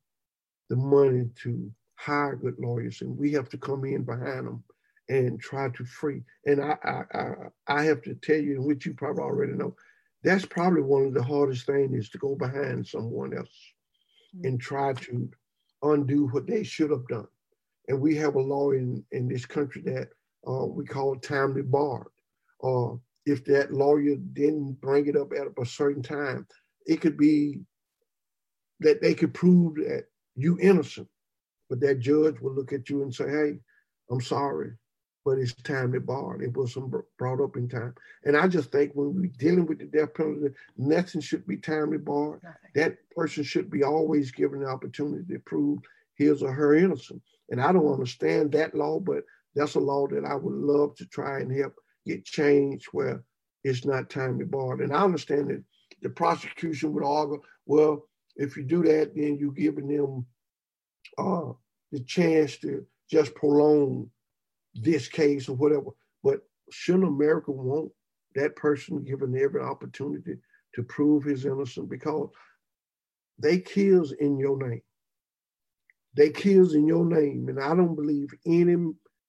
[0.68, 4.64] the money to hire good lawyers, and we have to come in behind them
[5.08, 6.22] and try to free.
[6.46, 7.32] And I, I, I,
[7.66, 9.74] I have to tell you, which you probably already know,
[10.22, 13.48] that's probably one of the hardest things is to go behind someone else
[14.36, 14.46] mm-hmm.
[14.46, 15.30] and try to
[15.82, 17.28] undo what they should have done.
[17.88, 20.08] And we have a law in, in this country that
[20.48, 22.08] uh, we call timely barred.
[22.62, 22.94] Uh,
[23.26, 26.46] if that lawyer didn't bring it up at a certain time,
[26.86, 27.60] it could be
[28.80, 30.06] that they could prove that
[30.36, 31.08] you innocent
[31.68, 33.58] but that judge will look at you and say, hey,
[34.10, 34.72] I'm sorry,
[35.24, 36.40] but it's timely to bar.
[36.40, 37.94] It wasn't brought up in time.
[38.24, 41.98] And I just think when we're dealing with the death penalty, nothing should be timely
[41.98, 42.40] barred.
[42.74, 45.80] That person should be always given the opportunity to prove
[46.14, 47.22] his or her innocence.
[47.50, 51.06] And I don't understand that law, but that's a law that I would love to
[51.06, 51.74] try and help
[52.06, 53.22] get changed where
[53.64, 54.80] it's not timely barred.
[54.80, 55.64] And I understand that
[56.02, 60.26] the prosecution would argue, well, if you do that, then you're giving them
[61.18, 61.52] uh,
[61.90, 64.08] the chance to just prolong
[64.74, 65.90] this case or whatever.
[66.22, 67.90] But shouldn't America want
[68.34, 70.36] that person given every opportunity
[70.74, 72.28] to prove his innocence because
[73.38, 74.82] they kills in your name.
[76.14, 77.48] They kills in your name.
[77.48, 78.76] And I don't believe any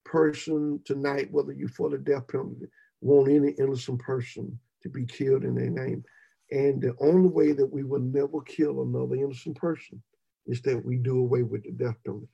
[0.05, 2.67] person tonight, whether you for the death penalty,
[3.01, 6.03] want any innocent person to be killed in their name.
[6.51, 10.01] And the only way that we will never kill another innocent person
[10.47, 12.27] is that we do away with the death penalty.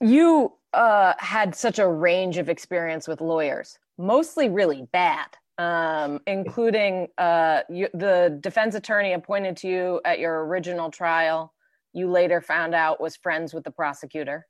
[0.00, 7.08] You uh, had such a range of experience with lawyers, mostly really bad, um, including
[7.18, 11.52] uh, you, the defense attorney appointed to you at your original trial.
[11.92, 14.46] You later found out was friends with the prosecutor.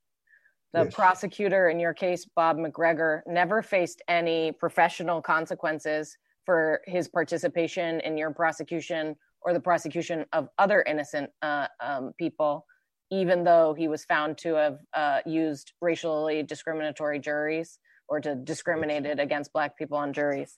[0.73, 0.93] The yes.
[0.93, 8.17] prosecutor, in your case, Bob McGregor, never faced any professional consequences for his participation in
[8.17, 12.65] your prosecution or the prosecution of other innocent uh, um, people,
[13.11, 19.19] even though he was found to have uh, used racially discriminatory juries or to discriminated
[19.19, 20.57] against Black people on juries.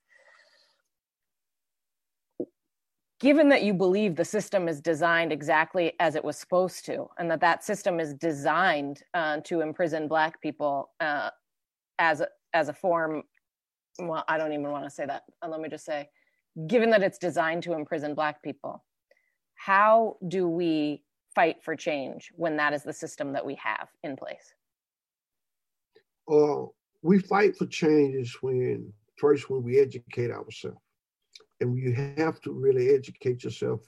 [3.24, 7.32] Given that you believe the system is designed exactly as it was supposed to, and
[7.32, 11.30] that that system is designed uh, to imprison Black people uh,
[12.00, 13.24] as a, as a form,
[13.98, 15.24] well, I don't even want to say that.
[15.42, 16.10] Uh, let me just say,
[16.68, 18.84] given that it's designed to imprison Black people,
[19.56, 21.02] how do we
[21.34, 24.54] fight for change when that is the system that we have in place?
[26.30, 26.66] Uh,
[27.02, 30.82] we fight for changes when first when we educate ourselves,
[31.64, 33.82] and you have to really educate yourself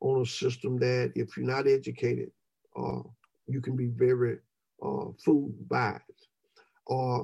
[0.00, 2.30] on a system that if you're not educated,
[2.76, 3.02] uh,
[3.46, 4.38] you can be very
[4.82, 6.20] uh, fooled by it.
[6.90, 7.22] Uh,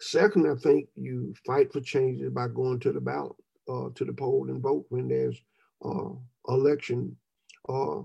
[0.00, 3.36] second, I think you fight for changes by going to the ballot,
[3.68, 5.40] uh, to the poll and vote when there's
[5.84, 6.10] uh,
[6.48, 7.16] election,
[7.68, 8.00] uh,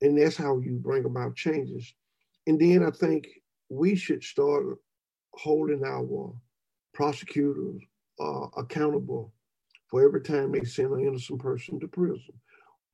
[0.00, 1.94] and that's how you bring about changes.
[2.46, 3.28] And then I think
[3.68, 4.78] we should start
[5.34, 6.32] holding our
[6.94, 7.82] prosecutors
[8.18, 9.32] uh, accountable
[9.92, 12.32] for every time they send an innocent person to prison.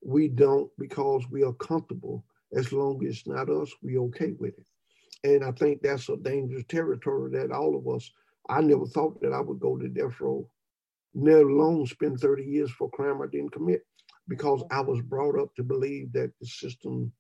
[0.05, 2.25] We don't because we are comfortable.
[2.53, 4.67] As long as it's not us, we okay with it.
[5.23, 8.11] And I think that's a dangerous territory that all of us,
[8.49, 10.49] I never thought that I would go to death row,
[11.15, 13.83] never alone spend 30 years for a crime I didn't commit
[14.27, 17.13] because I was brought up to believe that the system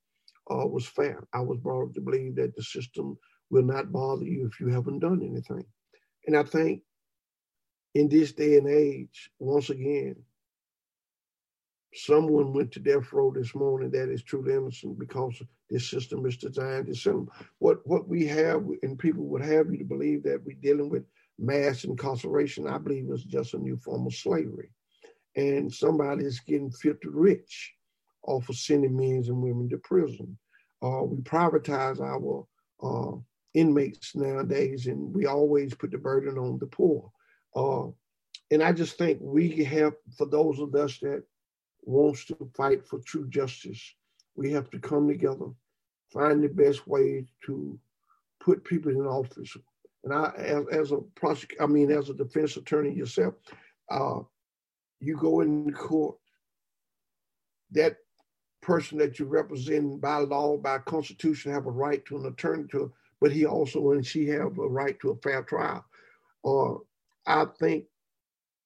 [0.50, 1.28] uh, was fair.
[1.32, 3.16] I was brought up to believe that the system
[3.50, 5.64] will not bother you if you haven't done anything.
[6.26, 6.82] And I think
[7.94, 10.16] in this day and age, once again,
[11.94, 16.36] someone went to death row this morning that is truly innocent because this system is
[16.36, 17.30] designed to send them.
[17.58, 21.04] What what we have, and people would have you to believe that we're dealing with
[21.38, 24.70] mass incarceration, I believe is just a new form of slavery.
[25.36, 27.74] And somebody is getting filthy rich
[28.24, 30.36] off of sending men and women to prison.
[30.82, 32.46] Uh, we privatize our
[32.82, 33.16] uh,
[33.54, 37.10] inmates nowadays, and we always put the burden on the poor.
[37.54, 37.86] Uh,
[38.50, 41.22] and I just think we have, for those of us that
[41.82, 43.94] wants to fight for true justice,
[44.34, 45.46] we have to come together,
[46.12, 47.78] find the best way to
[48.40, 49.56] put people in office.
[50.04, 53.34] And I, as, as a prosecutor, I mean, as a defense attorney yourself,
[53.90, 54.20] uh,
[55.00, 56.16] you go in court,
[57.72, 57.96] that
[58.62, 62.92] person that you represent by law, by constitution, have a right to an attorney to
[63.20, 65.84] but he also and she have a right to a fair trial.
[66.42, 66.78] Or uh,
[67.28, 67.84] I think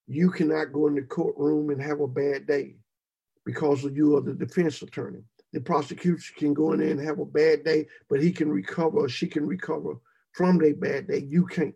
[0.07, 2.77] you cannot go in the courtroom and have a bad day
[3.44, 5.25] because you are the defense attorney.
[5.53, 9.01] The prosecution can go in there and have a bad day, but he can recover
[9.01, 9.94] or she can recover
[10.33, 11.27] from their bad day.
[11.29, 11.75] You can't.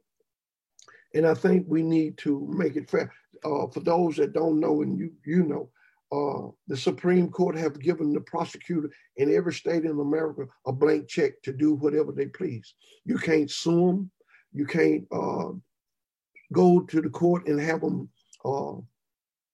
[1.12, 3.12] And I think we need to make it fair.
[3.44, 5.68] Uh, for those that don't know, and you you know,
[6.12, 11.08] uh, the Supreme Court have given the prosecutor in every state in America a blank
[11.08, 12.74] check to do whatever they please.
[13.04, 14.10] You can't sue them.
[14.52, 15.50] You can't uh,
[16.52, 18.08] go to the court and have them
[18.44, 18.74] uh,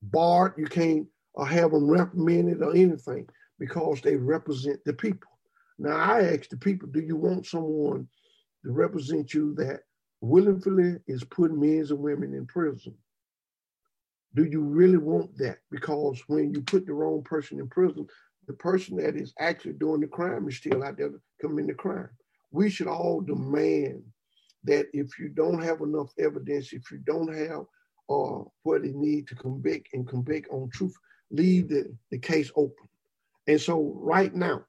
[0.03, 0.55] barred.
[0.57, 3.29] You can't uh, have them reprimanded or anything
[3.59, 5.31] because they represent the people.
[5.79, 8.09] Now, I ask the people, do you want someone
[8.65, 9.81] to represent you that
[10.21, 12.95] willingly is putting men and women in prison?
[14.35, 15.59] do you really want that?
[15.71, 18.07] Because when you put the wrong person in prison,
[18.47, 22.09] the person that is actually doing the crime is still out there committing the crime.
[22.51, 24.03] We should all demand
[24.65, 27.65] that if you don't have enough evidence, if you don't have
[28.11, 30.95] uh, what they need to convict and convict on truth,
[31.31, 32.89] leave the, the case open.
[33.47, 34.65] And so right now,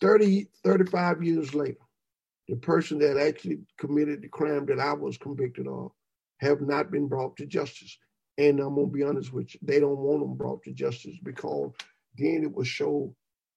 [0.00, 1.78] 30, 35 years later,
[2.48, 5.92] the person that actually committed the crime that I was convicted of
[6.40, 7.96] have not been brought to justice.
[8.36, 11.70] And I'm gonna be honest with you, they don't want them brought to justice because
[12.18, 13.14] then it will show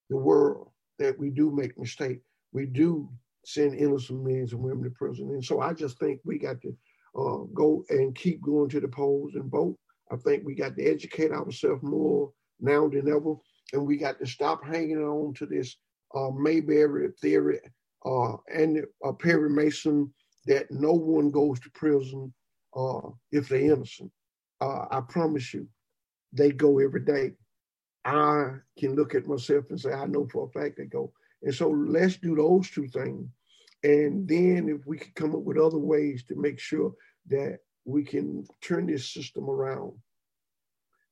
[0.09, 2.21] the world that we do make mistakes.
[2.51, 3.09] We do
[3.47, 5.29] send innocent men and women to prison.
[5.31, 6.69] And so I just think we got to
[7.17, 9.77] uh, go and keep going to the polls and vote.
[10.11, 13.35] I think we got to educate ourselves more now than ever.
[13.73, 15.75] And we got to stop hanging on to this
[16.13, 17.59] uh, Mayberry theory
[18.05, 20.13] uh, and uh, Perry Mason
[20.45, 22.33] that no one goes to prison
[22.75, 24.11] uh, if they're innocent
[24.61, 25.67] uh, I promise you,
[26.33, 27.31] they go every day.
[28.03, 31.11] I can look at myself and say, I know for a fact they go.
[31.45, 33.29] And so let's do those two things.
[33.83, 36.93] And then if we can come up with other ways to make sure
[37.29, 39.93] that we can turn this system around,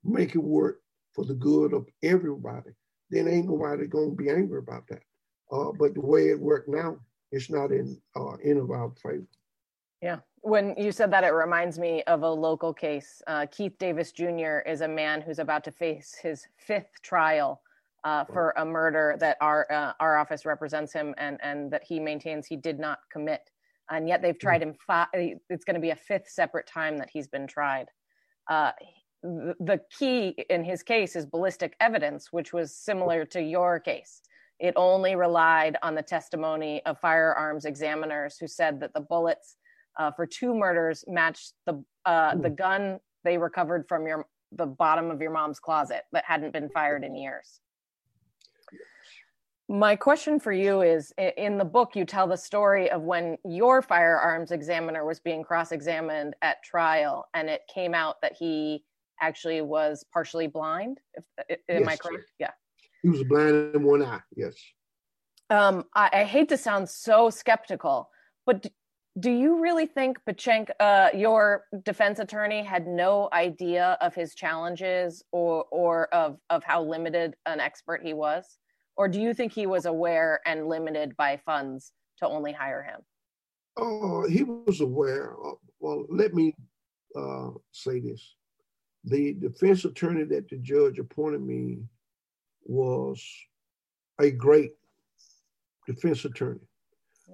[0.04, 0.80] make it work
[1.14, 2.72] for the good of everybody,
[3.12, 5.04] then ain't nobody gonna be angry about that.
[5.52, 6.98] Uh, but the way it worked now,
[7.32, 9.28] it's not in uh, in of our favor.
[10.02, 10.18] Yeah.
[10.42, 13.22] When you said that, it reminds me of a local case.
[13.28, 14.60] Uh, Keith Davis Jr.
[14.66, 17.62] is a man who's about to face his fifth trial
[18.04, 22.00] uh, for a murder that our uh, our office represents him and and that he
[22.00, 23.50] maintains he did not commit.
[23.90, 24.74] And yet they've tried him.
[24.88, 27.88] Five, it's going to be a fifth separate time that he's been tried.
[28.50, 28.72] Uh,
[29.22, 34.22] the key in his case is ballistic evidence, which was similar to your case.
[34.60, 39.58] It only relied on the testimony of firearms examiners who said that the bullets
[39.98, 45.10] uh, for two murders matched the uh, the gun they recovered from your the bottom
[45.10, 47.60] of your mom's closet that hadn't been fired in years.
[49.70, 53.82] My question for you is in the book, you tell the story of when your
[53.82, 58.84] firearms examiner was being cross examined at trial, and it came out that he
[59.22, 61.00] actually was partially blind.
[61.48, 61.88] If, am yes.
[61.88, 62.26] I correct?
[62.40, 62.52] Yeah.
[63.04, 64.54] He was blind in one eye, yes.
[65.50, 68.10] Um, I, I, hate to sound so skeptical,
[68.46, 68.66] but
[69.20, 75.24] do you really think Pachenko, uh, your defense attorney, had no idea of his challenges
[75.32, 78.58] or or of of how limited an expert he was,
[78.96, 83.02] or do you think he was aware and limited by funds to only hire him?
[83.78, 85.34] Oh, he was aware.
[85.44, 86.54] Uh, well, let me
[87.16, 88.36] uh, say this:
[89.04, 91.80] the defense attorney that the judge appointed me
[92.64, 93.24] was
[94.20, 94.74] a great
[95.88, 96.68] defense attorney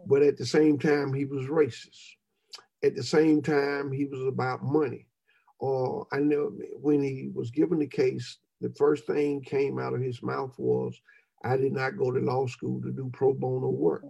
[0.05, 2.16] but at the same time, he was racist.
[2.84, 5.07] At the same time, he was about money.
[5.60, 6.51] Or I know
[6.82, 10.99] when he was given the case, the first thing came out of his mouth was,
[11.43, 14.03] I did not go to law school to do pro bono work.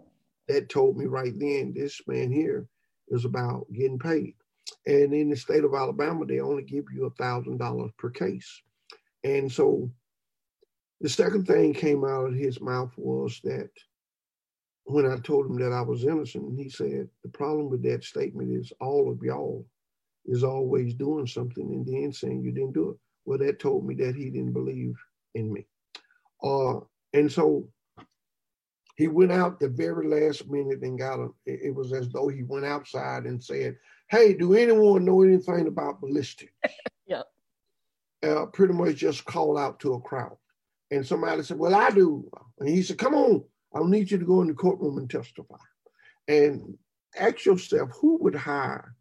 [0.47, 2.67] That told me right then, this man here
[3.09, 4.36] is about getting paid.
[4.86, 8.61] And in the state of Alabama, they only give you a thousand dollars per case.
[9.23, 9.91] And so
[11.01, 13.69] the second thing came out of his mouth was that
[14.86, 18.51] when I told him that I was innocent, he said, the problem with that statement
[18.51, 19.65] is all of y'all
[20.25, 22.97] is always doing something and then saying you didn't do it.
[23.25, 24.95] Well, that told me that he didn't believe
[25.36, 25.67] in me.
[26.43, 26.80] Uh,
[27.14, 27.68] and so
[28.99, 32.43] he went out the very last minute and got a, it was as though he
[32.43, 33.78] went outside and said,
[34.10, 36.51] Hey, do anyone know anything about ballistics?
[37.07, 37.22] yeah.
[38.22, 40.36] Uh, pretty much just call out to a crowd.
[40.91, 42.30] And somebody said, Well, I do.
[42.60, 45.55] And he said, Come on, I'll need you to go in the courtroom and testify.
[46.28, 46.78] And
[47.18, 48.95] ask yourself who would hire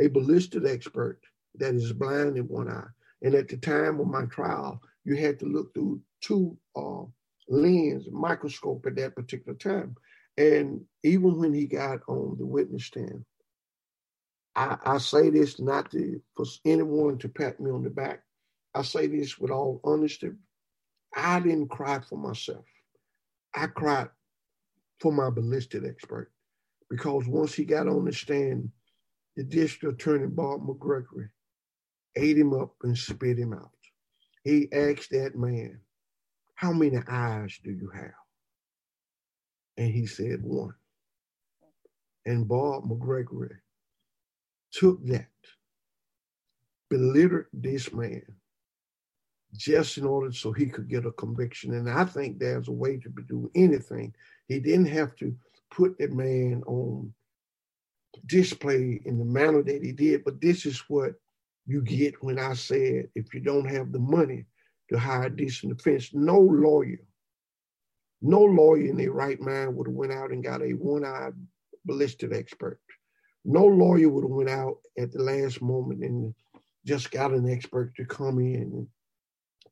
[0.00, 1.18] a ballistic expert
[1.56, 2.86] that is blind in one eye?
[3.22, 7.02] And at the time of my trial, you had to look through two uh,
[7.50, 9.96] lens, microscope at that particular time.
[10.38, 13.24] And even when he got on the witness stand,
[14.56, 18.22] I, I say this not to, for anyone to pat me on the back.
[18.74, 20.30] I say this with all honesty.
[21.14, 22.64] I didn't cry for myself.
[23.54, 24.08] I cried
[25.00, 26.30] for my ballistic expert
[26.88, 28.70] because once he got on the stand,
[29.36, 31.30] the district attorney, Bob McGregory,
[32.16, 33.70] ate him up and spit him out.
[34.44, 35.80] He asked that man,
[36.60, 38.12] How many eyes do you have?
[39.78, 40.74] And he said, One.
[42.26, 43.56] And Bob McGregory
[44.70, 45.30] took that,
[46.90, 48.20] belittled this man,
[49.56, 51.72] just in order so he could get a conviction.
[51.72, 54.14] And I think there's a way to do anything.
[54.46, 55.34] He didn't have to
[55.70, 57.10] put that man on
[58.26, 61.14] display in the manner that he did, but this is what
[61.66, 64.44] you get when I said if you don't have the money
[64.90, 66.98] to hire a decent defense, no lawyer,
[68.20, 71.32] no lawyer in their right mind would have went out and got a one-eyed
[71.84, 72.80] ballistic expert.
[73.44, 76.34] No lawyer would have went out at the last moment and
[76.84, 78.86] just got an expert to come in and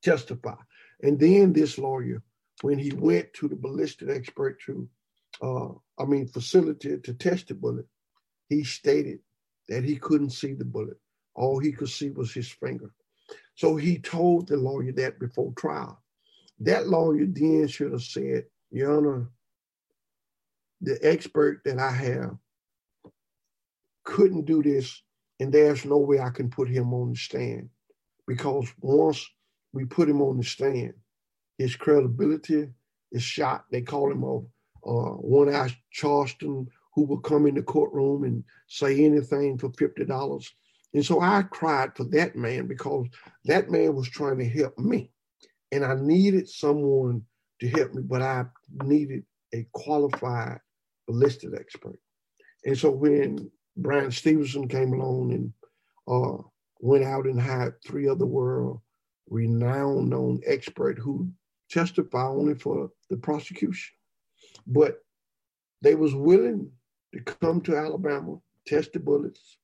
[0.03, 0.55] testify.
[1.03, 2.23] And then this lawyer,
[2.63, 4.89] when he went to the ballistic expert to,
[5.43, 5.69] uh,
[6.01, 7.87] I mean, facility to test the bullet,
[8.49, 9.19] he stated
[9.69, 10.97] that he couldn't see the bullet.
[11.35, 12.93] All he could see was his finger.
[13.59, 16.01] So he told the lawyer that before trial.
[16.61, 19.31] That lawyer then should have said, Your Honor,
[20.81, 22.37] the expert that I have
[24.05, 25.03] couldn't do this,
[25.41, 27.69] and there's no way I can put him on the stand
[28.29, 29.29] because once
[29.73, 30.95] we put him on the stand.
[31.59, 32.69] His credibility
[33.11, 33.65] is shot.
[33.73, 34.37] They call him a,
[34.89, 40.05] uh, one eye Charleston who will come in the courtroom and say anything for fifty
[40.05, 40.49] dollars.
[40.95, 43.07] And so I cried for that man because
[43.45, 45.11] that man was trying to help me,
[45.71, 47.23] and I needed someone
[47.61, 48.47] to help me, but I
[48.83, 49.25] needed
[49.55, 50.61] a qualified
[51.07, 51.99] ballistic expert.
[52.65, 55.53] And so when Bryan Stevenson came along and
[56.09, 56.43] uh,
[56.81, 58.81] went out and hired three other world
[59.29, 61.31] renowned known expert who
[61.71, 63.95] testify only for the prosecution.
[64.67, 64.99] But
[65.83, 66.71] they was willing
[67.15, 69.59] to come to Alabama, test the bullets,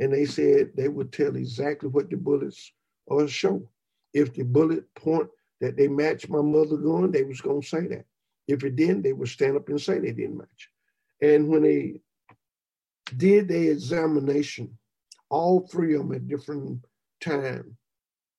[0.00, 2.72] and they said they would tell exactly what the bullets
[3.10, 3.68] are show.
[4.14, 5.28] If the bullet point
[5.60, 8.06] that they matched my mother gun, they was gonna say that.
[8.48, 10.70] If it didn't, they would stand up and say they didn't match.
[11.22, 12.00] And when they
[13.16, 14.76] did their examination,
[15.28, 16.84] all three of them at different
[17.20, 17.76] times,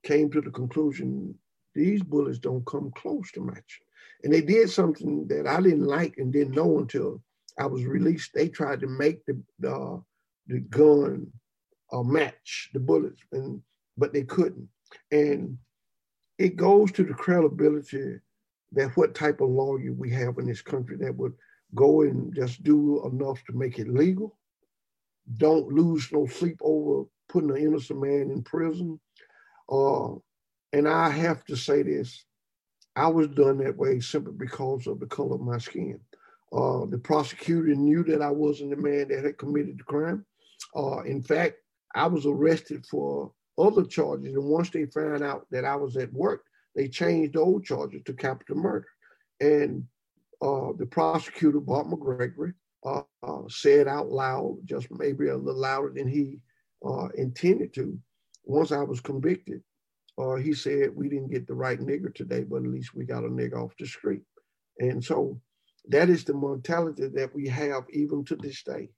[0.04, 1.36] came to the conclusion
[1.76, 3.86] these bullets don't come close to matching.
[4.24, 7.22] And they did something that I didn't like and didn't know until
[7.58, 8.32] I was released.
[8.34, 10.00] They tried to make the uh,
[10.48, 11.32] the gun
[11.92, 13.62] uh, match the bullets, and
[13.98, 14.68] but they couldn't.
[15.12, 15.58] And
[16.38, 18.20] it goes to the credibility
[18.74, 21.34] that what type of lawyer we have in this country that would
[21.76, 24.38] go and just do enough to make it legal.
[25.38, 29.00] Don't lose no sleep over putting an innocent man in prison.
[29.70, 30.16] Uh,
[30.74, 32.26] and I have to say this,
[32.96, 36.00] I was done that way simply because of the color of my skin.
[36.52, 40.26] Uh, the prosecutor knew that I wasn't the man that had committed the crime.
[40.76, 41.56] Uh, in fact,
[41.96, 46.14] I was arrested for other charges, and once they found out that I was at
[46.14, 46.44] work,
[46.76, 48.88] they changed the old charges to capital murder.
[49.40, 49.86] And
[50.42, 52.54] uh, the prosecutor, Bob McGregory,
[52.86, 56.40] uh, uh, said out loud, just maybe a little louder than he
[56.86, 58.00] uh, intended to,
[58.44, 59.62] once I was convicted,
[60.18, 63.24] uh, he said, We didn't get the right nigger today, but at least we got
[63.24, 64.22] a nigger off the street.
[64.80, 65.40] And so
[65.90, 68.90] that is the mentality that we have even to this day.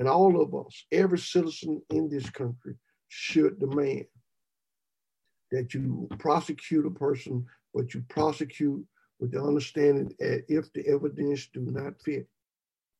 [0.00, 2.74] And all of us, every citizen in this country,
[3.08, 4.06] should demand
[5.50, 7.44] that you prosecute a person,
[7.74, 8.82] but you prosecute
[9.18, 12.26] with the understanding that if the evidence do not fit,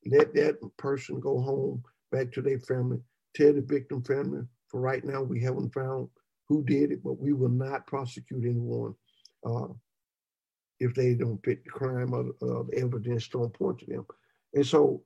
[0.04, 1.82] let that person go home
[2.12, 2.98] back to their family,
[3.34, 4.42] tell the victim family.
[4.68, 6.08] For right now, we haven't found
[6.48, 8.94] who did it, but we will not prosecute anyone
[9.46, 9.68] uh,
[10.80, 14.06] if they don't fit the crime or, or the evidence don't point to them.
[14.52, 15.02] And so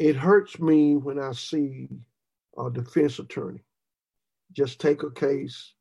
[0.00, 1.88] it hurts me when I see
[2.58, 3.60] a defense attorney
[4.52, 5.74] just take a case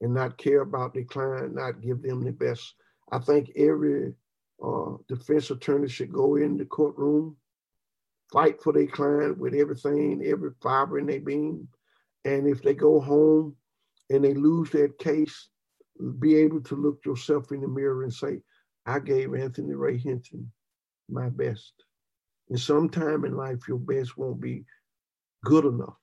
[0.00, 2.74] and not care about the client, not give them the best.
[3.12, 4.14] I think every
[4.62, 7.36] uh, defense attorney should go in the courtroom,
[8.32, 11.68] fight for their client with everything, every fiber in their being.
[12.24, 13.54] And if they go home
[14.10, 15.48] and they lose that case,
[16.18, 18.40] be able to look yourself in the mirror and say,
[18.86, 20.50] I gave Anthony Ray Hinton
[21.08, 21.72] my best.
[22.48, 24.64] And sometime in life, your best won't be
[25.44, 25.96] good enough.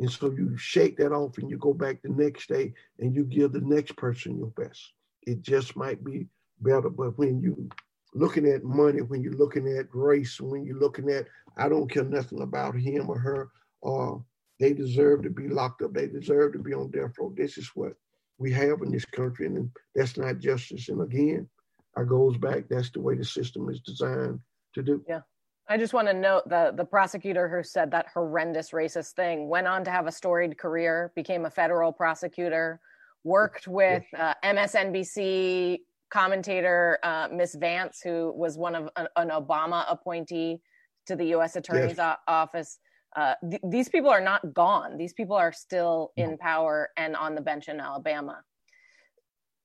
[0.00, 3.24] And so you shake that off and you go back the next day and you
[3.24, 4.92] give the next person your best.
[5.22, 6.26] It just might be
[6.60, 6.90] better.
[6.90, 7.68] But when you
[8.14, 12.04] looking at money, when you're looking at race, when you're looking at, I don't care
[12.04, 13.48] nothing about him or her,
[13.84, 14.18] uh,
[14.60, 15.92] they deserve to be locked up.
[15.92, 17.32] They deserve to be on death row.
[17.36, 17.94] This is what
[18.38, 19.46] we have in this country.
[19.46, 20.88] And that's not justice.
[20.88, 21.48] And again,
[21.96, 24.40] I goes back, that's the way the system is designed
[24.74, 25.04] to do.
[25.08, 25.20] Yeah.
[25.68, 29.66] I just want to note that the prosecutor who said that horrendous racist thing went
[29.66, 32.80] on to have a storied career, became a federal prosecutor,
[33.24, 35.78] worked with uh, MSNBC
[36.10, 40.60] commentator uh, Miss Vance, who was one of an, an, Obama appointee
[41.06, 41.56] to the U.S.
[41.56, 42.16] Attorney's yes.
[42.28, 42.78] office.
[43.16, 44.98] Uh, th- these people are not gone.
[44.98, 46.24] These people are still no.
[46.24, 48.42] in power and on the bench in Alabama.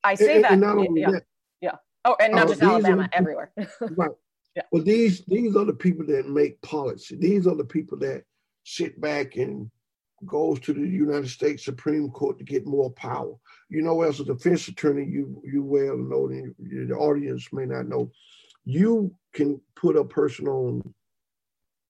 [0.03, 1.23] I say and, that, and yeah, that,
[1.59, 1.75] yeah.
[2.05, 3.51] Oh, and not uh, just Alabama, are, everywhere.
[3.81, 4.11] right.
[4.55, 4.63] Yeah.
[4.71, 7.15] Well, these these are the people that make policy.
[7.15, 8.23] These are the people that
[8.63, 9.69] sit back and
[10.25, 13.35] goes to the United States Supreme Court to get more power.
[13.69, 17.87] You know, as a defense attorney, you you well know, and the audience may not
[17.87, 18.11] know,
[18.65, 20.93] you can put a person on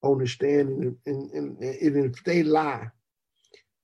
[0.02, 2.88] on the stand, and, and, and, and if they lie,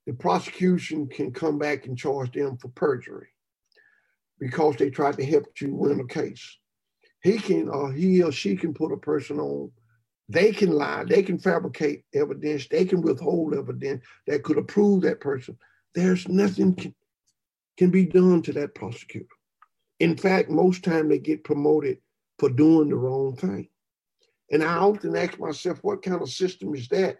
[0.05, 3.27] the prosecution can come back and charge them for perjury
[4.39, 6.57] because they tried to help you win a case
[7.25, 9.71] he can or he or she can put a person on.
[10.29, 11.05] They can lie.
[11.05, 12.67] They can fabricate evidence.
[12.67, 15.57] They can withhold evidence that could approve that person.
[15.95, 16.93] There's nothing can,
[17.77, 19.25] can be done to that prosecutor.
[19.99, 21.97] In fact most time they get promoted
[22.37, 23.69] for doing the wrong thing.
[24.51, 27.17] And i often ask myself what kind of system is that?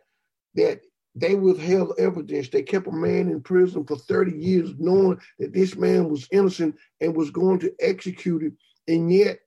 [0.53, 0.82] That
[1.16, 2.49] they withheld evidence.
[2.49, 6.76] They kept a man in prison for 30 years, knowing that this man was innocent
[7.01, 8.53] and was going to execute it.
[8.88, 9.39] And yet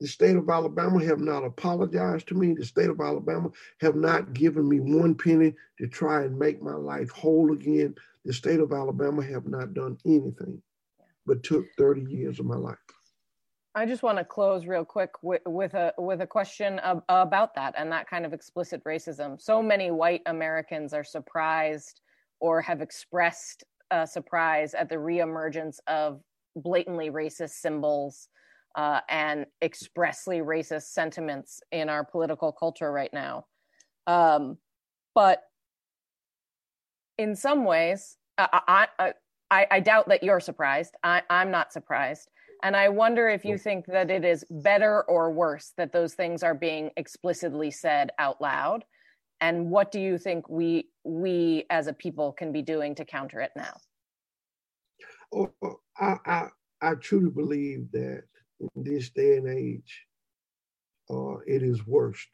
[0.00, 2.54] the state of Alabama have not apologized to me.
[2.54, 6.74] The state of Alabama have not given me one penny to try and make my
[6.74, 7.94] life whole again.
[8.24, 10.60] The state of Alabama have not done anything,
[11.26, 12.76] but took 30 years of my life.
[13.76, 17.54] I just want to close real quick with, with a with a question of, about
[17.56, 19.40] that and that kind of explicit racism.
[19.40, 22.00] So many white Americans are surprised
[22.38, 26.20] or have expressed a surprise at the reemergence of
[26.54, 28.28] blatantly racist symbols
[28.74, 33.46] uh, and expressly racist sentiments in our political culture right now.
[34.06, 34.58] Um,
[35.14, 35.42] but
[37.18, 39.12] in some ways, I, I,
[39.50, 40.94] I, I, doubt that you're surprised.
[41.04, 42.28] I, I'm not surprised.
[42.64, 46.42] And I wonder if you think that it is better or worse that those things
[46.42, 48.84] are being explicitly said out loud.
[49.40, 53.40] And what do you think we we as a people can be doing to counter
[53.40, 53.74] it now?
[55.32, 55.52] Oh,
[56.00, 56.48] I, I,
[56.80, 58.24] I truly believe that
[58.60, 60.06] in this day and age,
[61.10, 62.28] uh, it is worst.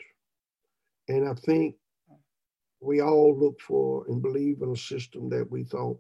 [1.08, 1.76] And I think
[2.80, 5.98] we all look for and believe in a system that we thought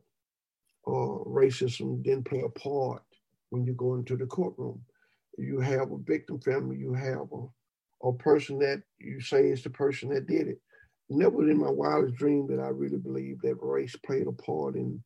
[0.86, 0.90] uh,
[1.26, 3.02] racism didn't play a part
[3.50, 4.82] when you go into the courtroom.
[5.38, 9.70] you have a victim family, you have a, a person that you say is the
[9.70, 10.60] person that did it.
[11.10, 15.02] Never in my wildest dream did I really believe that race played a part in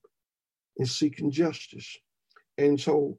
[0.79, 1.99] in seeking justice.
[2.59, 3.19] And so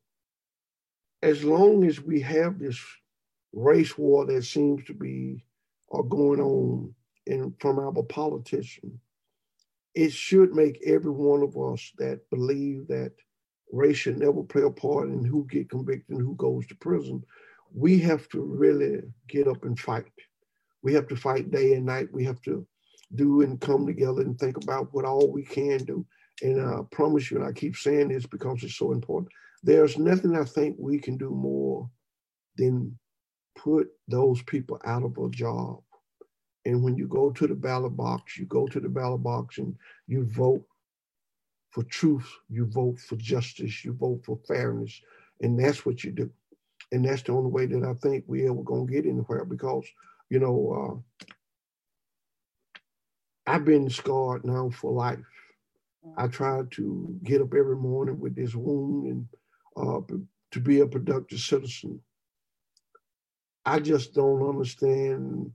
[1.25, 2.79] as long as we have this
[3.51, 5.43] race war that seems to be
[5.91, 6.93] uh, going on
[7.25, 8.99] in, from our politicians,
[9.95, 13.11] it should make every one of us that believe that
[13.71, 17.23] race should never play a part in who get convicted and who goes to prison.
[17.73, 20.05] We have to really get up and fight.
[20.83, 22.09] We have to fight day and night.
[22.13, 22.67] We have to
[23.15, 26.05] do and come together and think about what all we can do.
[26.43, 29.31] And I promise you, and I keep saying this because it's so important,
[29.65, 31.89] there's nothing I think we can do more
[32.57, 32.97] than
[33.57, 35.81] put those people out of a job.
[36.65, 39.75] And when you go to the ballot box, you go to the ballot box and
[40.07, 40.63] you vote
[41.71, 45.01] for truth, you vote for justice, you vote for fairness,
[45.41, 46.29] and that's what you do.
[46.91, 49.85] And that's the only way that I think we ever gonna get anywhere because,
[50.29, 51.03] you know,
[53.47, 55.19] uh, I've been scarred now for life.
[56.17, 59.27] I try to get up every morning with this wound and
[59.75, 60.01] uh,
[60.51, 61.99] to be a productive citizen.
[63.65, 65.51] I just don't understand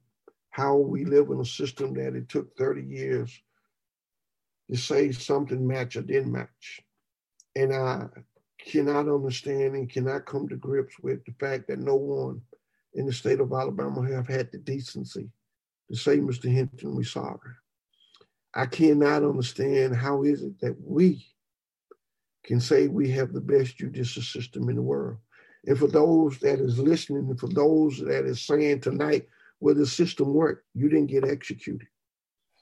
[0.51, 3.41] how we live in a system that it took 30 years
[4.71, 6.81] to say something match or didn't match.
[7.55, 8.07] And I
[8.59, 12.43] cannot understand and cannot come to grips with the fact that no one
[12.95, 15.31] in the state of Alabama have had the decency
[15.89, 16.51] to say, Mr.
[16.51, 17.39] Hinton, we're sorry.
[18.55, 21.25] I cannot understand how is it that we
[22.45, 25.19] can say we have the best judicial system in the world.
[25.67, 29.29] And for those that is listening, and for those that is saying tonight,
[29.61, 31.87] well, the system worked, you didn't get executed.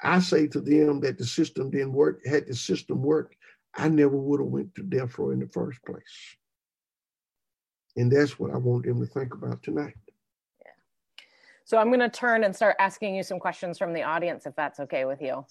[0.03, 2.21] I say to them that the system didn't work.
[2.25, 3.37] Had the system worked,
[3.75, 6.37] I never would have went to death row in the first place.
[7.97, 9.95] And that's what I want them to think about tonight.
[10.61, 10.73] Yeah.
[11.65, 14.55] So I'm going to turn and start asking you some questions from the audience, if
[14.55, 15.45] that's okay with you.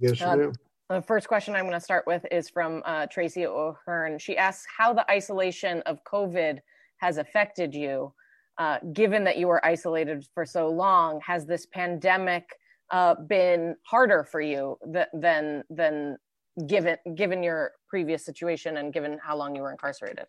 [0.00, 0.52] Yes, uh, ma'am.
[0.92, 4.18] The first question I'm going to start with is from uh, Tracy O'Hearn.
[4.18, 6.58] She asks how the isolation of COVID
[6.98, 8.12] has affected you.
[8.58, 12.44] Uh, given that you were isolated for so long, has this pandemic
[12.90, 16.18] uh, been harder for you th- than than
[16.66, 20.26] given given your previous situation and given how long you were incarcerated?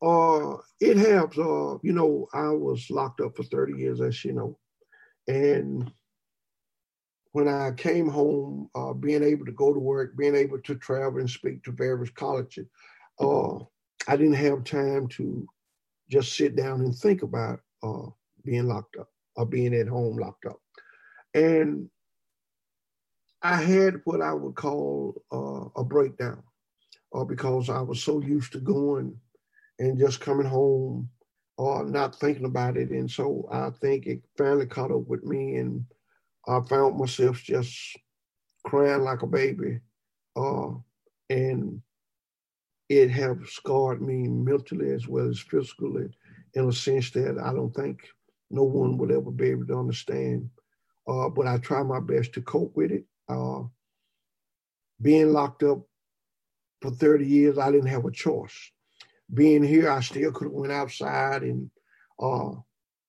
[0.00, 1.36] Uh, it helps.
[1.36, 4.58] Uh, you know, I was locked up for 30 years, as you know,
[5.28, 5.92] and
[7.34, 11.18] when I came home, uh, being able to go to work, being able to travel
[11.18, 12.68] and speak to various colleges,
[13.18, 13.56] uh,
[14.06, 15.44] I didn't have time to
[16.08, 18.06] just sit down and think about uh,
[18.44, 20.60] being locked up or being at home locked up.
[21.34, 21.90] And
[23.42, 26.40] I had what I would call uh, a breakdown
[27.12, 29.18] uh, because I was so used to going
[29.80, 31.10] and just coming home
[31.56, 32.90] or uh, not thinking about it.
[32.90, 35.84] And so I think it finally caught up with me and
[36.46, 37.96] I found myself just
[38.64, 39.80] crying like a baby.
[40.36, 40.72] Uh,
[41.30, 41.80] and
[42.88, 46.08] it have scarred me mentally as well as physically
[46.54, 48.00] in a sense that I don't think
[48.50, 50.50] no one would ever be able to understand.
[51.06, 53.04] Uh, but I try my best to cope with it.
[53.28, 53.62] Uh,
[55.00, 55.80] being locked up
[56.80, 58.70] for 30 years, I didn't have a choice.
[59.32, 61.70] Being here, I still could have went outside and
[62.20, 62.52] uh,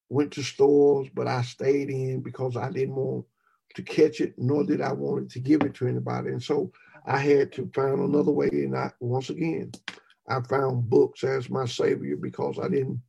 [0.10, 3.26] went to stores, but I stayed in because I didn't want
[3.76, 6.30] to catch it, nor did I want to give it to anybody.
[6.30, 6.72] And so
[7.06, 8.50] I had to find another way.
[8.52, 9.72] And I, once again,
[10.30, 13.02] I found books as my savior because I didn't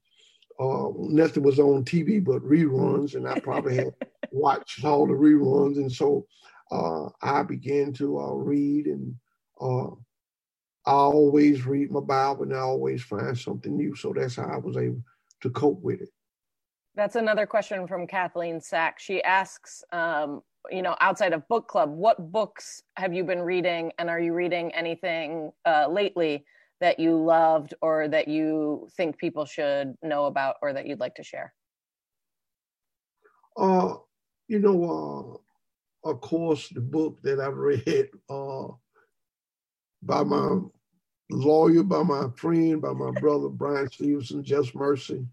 [0.58, 3.94] uh, nothing was on TV but reruns, and I probably had
[4.30, 6.26] watched all the reruns, and so
[6.70, 9.14] uh, I began to uh, read, and
[9.60, 9.90] uh,
[10.86, 13.94] I always read my Bible, and I always find something new.
[13.94, 15.02] So that's how I was able
[15.42, 16.08] to cope with it.
[16.96, 18.98] That's another question from Kathleen Sack.
[18.98, 20.40] She asks, um,
[20.70, 24.32] you know, outside of book club, what books have you been reading, and are you
[24.32, 26.46] reading anything uh, lately
[26.80, 31.14] that you loved or that you think people should know about or that you'd like
[31.16, 31.52] to share?
[33.58, 33.96] Uh,
[34.48, 35.42] you know,
[36.04, 38.68] uh, of course, the book that I've read uh,
[40.02, 40.60] by my
[41.30, 45.26] lawyer, by my friend, by my brother Bryan Stevenson, Just Mercy.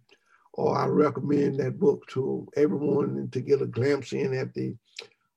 [0.54, 4.76] Or I recommend that book to everyone to get a glimpse in at the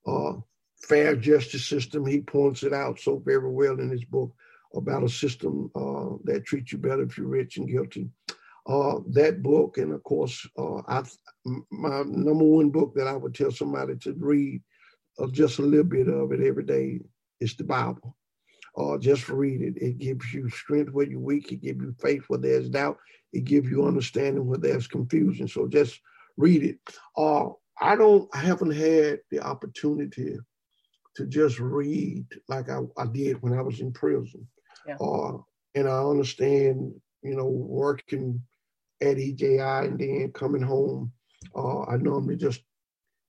[0.07, 0.35] uh,
[0.83, 2.07] fair justice system.
[2.07, 4.33] He points it out so very well in his book
[4.75, 8.11] about a system uh, that treats you better if you're rich and guilty.
[8.67, 11.05] Uh, that book, and of course, uh, I,
[11.71, 14.61] my number one book that I would tell somebody to read
[15.19, 17.01] uh, just a little bit of it every day
[17.41, 18.17] is the Bible.
[18.77, 19.77] Uh, just read it.
[19.81, 21.51] It gives you strength where you're weak.
[21.51, 22.99] It gives you faith where there's doubt.
[23.33, 25.49] It gives you understanding where there's confusion.
[25.49, 26.01] So just
[26.37, 26.79] read it.
[27.16, 27.49] Uh,
[27.81, 30.37] I don't, I haven't had the opportunity
[31.16, 34.47] to just read like I, I did when I was in prison.
[34.87, 34.97] Yeah.
[34.97, 35.39] Uh,
[35.74, 38.43] and I understand, you know, working
[39.01, 41.12] at EJI and then coming home.
[41.55, 42.61] Uh, I normally just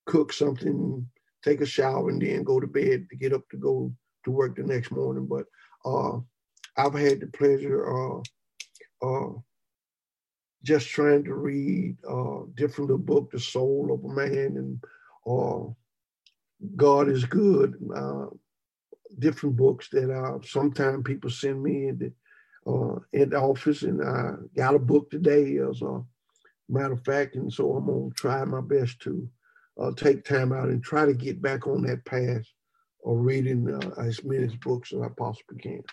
[0.05, 1.07] cook something,
[1.43, 3.93] take a shower, and then go to bed to get up to go
[4.27, 5.25] to work the next morning.
[5.27, 5.45] But
[5.85, 6.19] uh,
[6.77, 7.83] I've had the pleasure
[9.01, 9.41] of
[10.63, 14.83] just trying to read uh, different little book, The Soul of a Man, and
[15.25, 15.71] uh,
[16.75, 18.27] God is Good, uh,
[19.19, 24.33] different books that uh, sometimes people send me in the, uh, the office, and I
[24.55, 26.01] got a book today as a
[26.69, 29.29] matter of fact, and so I'm gonna try my best to
[29.79, 32.45] uh, take time out and try to get back on that path
[33.05, 35.83] of reading uh, as many books as I possibly can.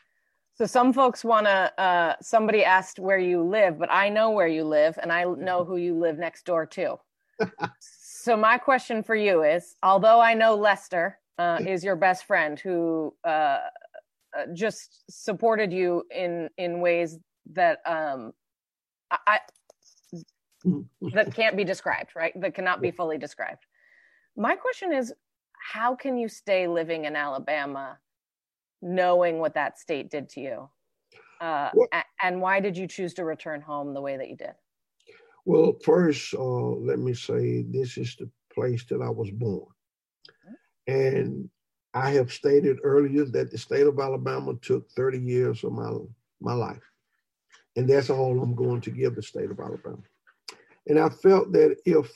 [0.55, 1.72] So some folks want to.
[1.80, 5.64] Uh, somebody asked where you live, but I know where you live, and I know
[5.64, 6.96] who you live next door to.
[7.80, 12.59] so my question for you is: although I know Lester uh, is your best friend,
[12.61, 17.18] who uh, uh, just supported you in in ways
[17.52, 18.32] that um,
[19.11, 19.40] I
[21.12, 22.32] that can't be described, right?
[22.40, 23.66] That cannot be fully described.
[24.36, 25.12] My question is:
[25.72, 27.98] how can you stay living in Alabama?
[28.84, 30.68] knowing what that state did to you?
[31.40, 31.70] Uh,
[32.22, 34.52] and why did you choose to return home the way that you did?
[35.44, 39.66] Well, first, uh, let me say this is the place that I was born.
[40.86, 41.48] And
[41.92, 45.90] I have stated earlier that the state of Alabama took 30 years of my,
[46.40, 46.82] my life.
[47.76, 50.02] And that's all I'm going to give the state of Alabama.
[50.86, 52.12] And I felt that if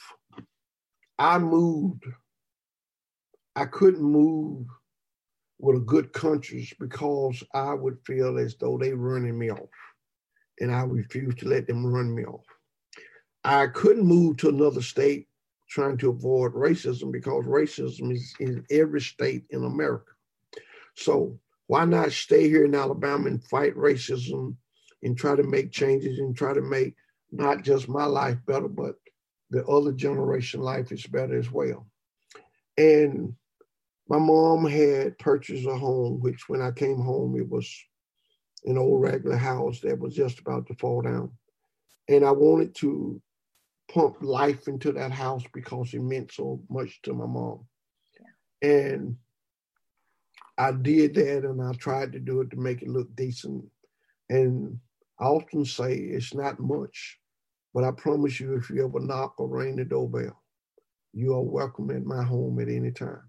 [1.18, 2.05] I moved,
[3.59, 4.68] I couldn't move
[5.59, 9.68] with a good countries because I would feel as though they were running me off.
[10.61, 12.44] And I refused to let them run me off.
[13.42, 15.26] I couldn't move to another state
[15.68, 20.12] trying to avoid racism because racism is in every state in America.
[20.94, 21.36] So
[21.66, 24.54] why not stay here in Alabama and fight racism
[25.02, 26.94] and try to make changes and try to make
[27.32, 28.94] not just my life better, but
[29.50, 31.88] the other generation life is better as well.
[32.76, 33.34] And
[34.09, 37.70] my mom had purchased a home, which when I came home, it was
[38.64, 41.30] an old regular house that was just about to fall down.
[42.09, 43.20] And I wanted to
[43.92, 47.66] pump life into that house because it meant so much to my mom.
[48.62, 48.70] Yeah.
[48.70, 49.16] And
[50.56, 53.64] I did that and I tried to do it to make it look decent.
[54.30, 54.78] And
[55.20, 57.18] I often say it's not much,
[57.74, 60.42] but I promise you, if you ever knock or ring the doorbell,
[61.12, 63.28] you are welcome at my home at any time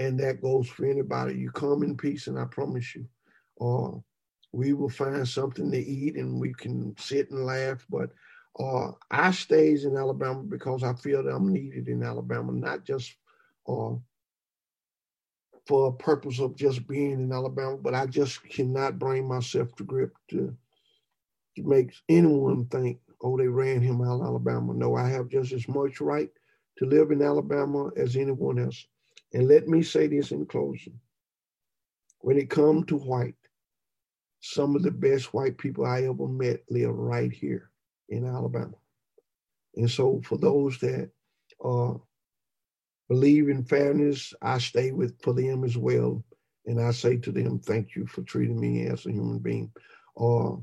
[0.00, 1.34] and that goes for anybody.
[1.34, 3.06] You come in peace, and I promise you,
[3.60, 3.98] uh,
[4.50, 7.86] we will find something to eat, and we can sit and laugh.
[7.90, 8.08] But
[8.58, 13.14] uh, I stays in Alabama because I feel that I'm needed in Alabama, not just
[13.68, 13.92] uh,
[15.66, 19.84] for a purpose of just being in Alabama, but I just cannot bring myself to
[19.84, 20.56] grip to,
[21.56, 24.72] to make anyone think, oh, they ran him out of Alabama.
[24.72, 26.30] No, I have just as much right
[26.78, 28.86] to live in Alabama as anyone else.
[29.32, 30.98] And let me say this in closing.
[32.20, 33.36] When it comes to white,
[34.40, 37.70] some of the best white people I ever met live right here
[38.08, 38.74] in Alabama.
[39.76, 41.10] And so for those that
[41.64, 41.94] uh,
[43.08, 46.24] believe in fairness, I stay with for them as well.
[46.66, 49.70] And I say to them, thank you for treating me as a human being.
[50.20, 50.56] Uh,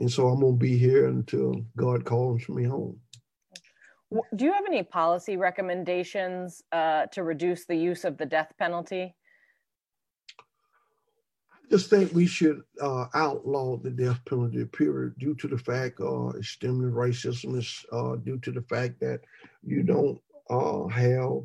[0.00, 2.98] and so I'm going to be here until God calls me home.
[4.12, 9.14] Do you have any policy recommendations uh, to reduce the use of the death penalty?
[11.52, 16.00] I just think we should uh, outlaw the death penalty, period, due to the fact
[16.00, 19.20] uh, extremely racism is uh, due to the fact that
[19.62, 21.42] you don't uh, have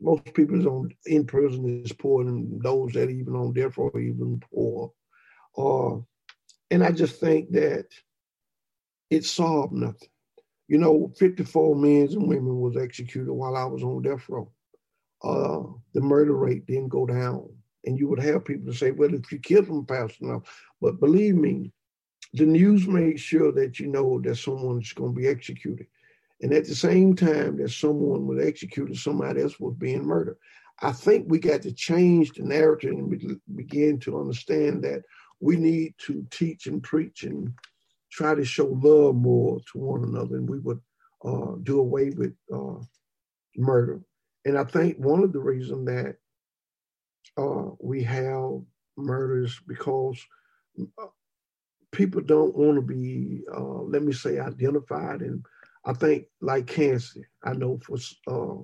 [0.00, 4.00] most people on in prison is poor, and those that even on death row are
[4.00, 4.92] even poor.
[5.56, 5.96] Uh,
[6.70, 7.86] and I just think that
[9.10, 10.08] it solved nothing.
[10.68, 14.50] You know, 54 men and women was executed while I was on death row.
[15.22, 15.62] Uh,
[15.92, 17.48] the murder rate didn't go down.
[17.86, 20.42] And you would have people to say, well, if you kill them fast enough.
[20.80, 21.70] But believe me,
[22.32, 25.86] the news made sure that you know that someone's going to be executed.
[26.40, 30.36] And at the same time that someone was executed, somebody else was being murdered.
[30.82, 35.02] I think we got to change the narrative and begin to understand that
[35.40, 37.52] we need to teach and preach and
[38.14, 40.80] try to show love more to one another, and we would
[41.24, 42.80] uh, do away with uh,
[43.56, 44.00] murder.
[44.44, 46.16] And I think one of the reasons that
[47.36, 48.60] uh, we have
[48.96, 50.22] murders because
[50.98, 51.06] uh,
[51.90, 55.20] people don't want to be, uh, let me say, identified.
[55.20, 55.44] And
[55.84, 57.98] I think, like cancer, I know for
[58.28, 58.62] uh,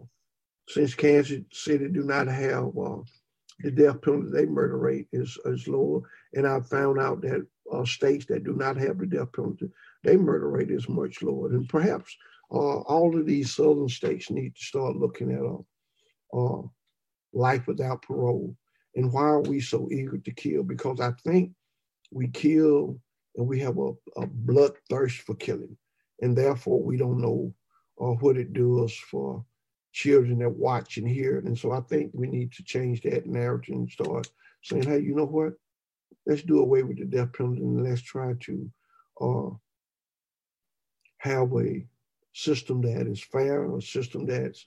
[0.69, 2.71] since Kansas City do not have
[3.63, 6.03] the death penalty, their murder rate is, is lower.
[6.35, 9.71] And I found out that uh, states that do not have the death penalty,
[10.03, 11.51] their murder rate is much lower.
[11.51, 12.17] And perhaps
[12.51, 15.41] uh, all of these southern states need to start looking at
[17.33, 18.57] life without parole.
[18.97, 20.63] And why are we so eager to kill?
[20.63, 21.53] Because I think
[22.11, 23.01] we kill
[23.37, 25.77] and we have a, a bloodthirst for killing.
[26.21, 27.55] And therefore, we don't know
[28.01, 29.45] uh, what it does for
[29.93, 31.45] children that watch and hear it.
[31.45, 34.29] And so I think we need to change that narrative and start
[34.63, 35.55] saying, hey, you know what?
[36.27, 38.71] Let's do away with the death penalty and let's try to
[39.21, 39.51] uh,
[41.19, 41.87] have a
[42.33, 44.67] system that is fair, a system that's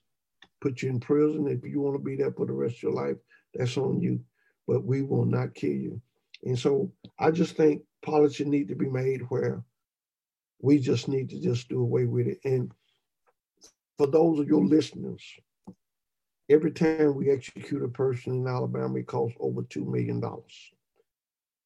[0.61, 1.47] put you in prison.
[1.47, 3.17] If you want to be there for the rest of your life,
[3.53, 4.19] that's on you.
[4.67, 6.01] But we will not kill you.
[6.43, 9.63] And so I just think policy need to be made where
[10.61, 12.39] we just need to just do away with it.
[12.45, 12.71] And
[13.97, 15.21] for those of your listeners,
[16.49, 20.21] every time we execute a person in Alabama, it costs over $2 million.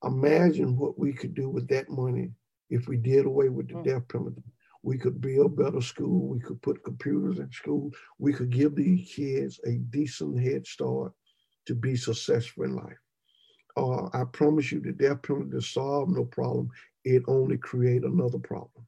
[0.03, 2.31] Imagine what we could do with that money
[2.69, 3.83] if we did away with the mm.
[3.83, 4.43] death penalty.
[4.83, 6.27] We could build better school.
[6.27, 7.91] We could put computers in school.
[8.19, 11.13] We could give these kids a decent head start
[11.65, 12.97] to be successful in life.
[13.75, 16.69] Uh, I promise you, the death penalty to solve no problem.
[17.03, 18.85] It only create another problem.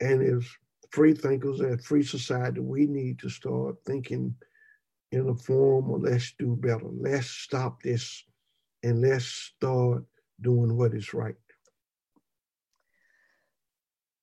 [0.00, 0.46] And as
[0.90, 4.34] free thinkers and free society, we need to start thinking
[5.12, 6.86] in a form of let's do better.
[6.90, 8.24] Let's stop this
[8.86, 10.04] and let's start
[10.40, 11.34] doing what is right.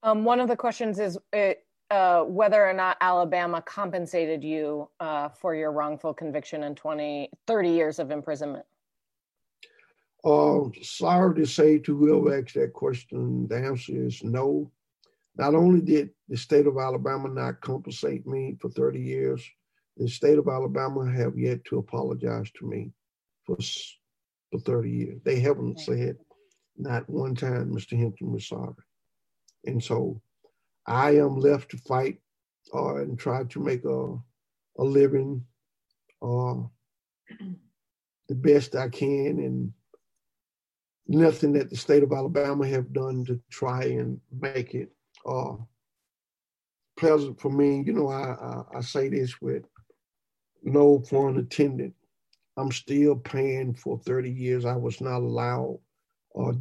[0.04, 5.28] Um, one of the questions is it, uh, whether or not Alabama compensated you uh,
[5.30, 8.66] for your wrongful conviction and 20, 30 years of imprisonment.
[10.24, 14.72] Uh, sorry to say to whoever asked that question, the answer is no.
[15.36, 19.46] Not only did the state of Alabama not compensate me for 30 years,
[19.98, 22.94] the state of Alabama have yet to apologize to me
[23.46, 23.58] for,
[24.54, 25.22] for 30 years.
[25.24, 26.18] They haven't said
[26.78, 27.98] not one time, Mr.
[27.98, 28.76] Hinton was sorry.
[29.66, 30.22] And so
[30.86, 32.20] I am left to fight
[32.74, 34.16] uh, and try to make a,
[34.78, 35.44] a living
[36.22, 36.56] uh,
[38.30, 39.74] the best I can and
[41.08, 44.92] nothing that the state of Alabama have done to try and make it
[45.26, 45.56] uh,
[46.96, 47.82] pleasant for me.
[47.86, 48.36] You know, I,
[48.74, 49.64] I, I say this with
[50.62, 51.96] no foreign attendant.
[52.58, 54.66] I'm still paying for 30 years.
[54.66, 55.80] I was not allowed
[56.40, 56.54] uh,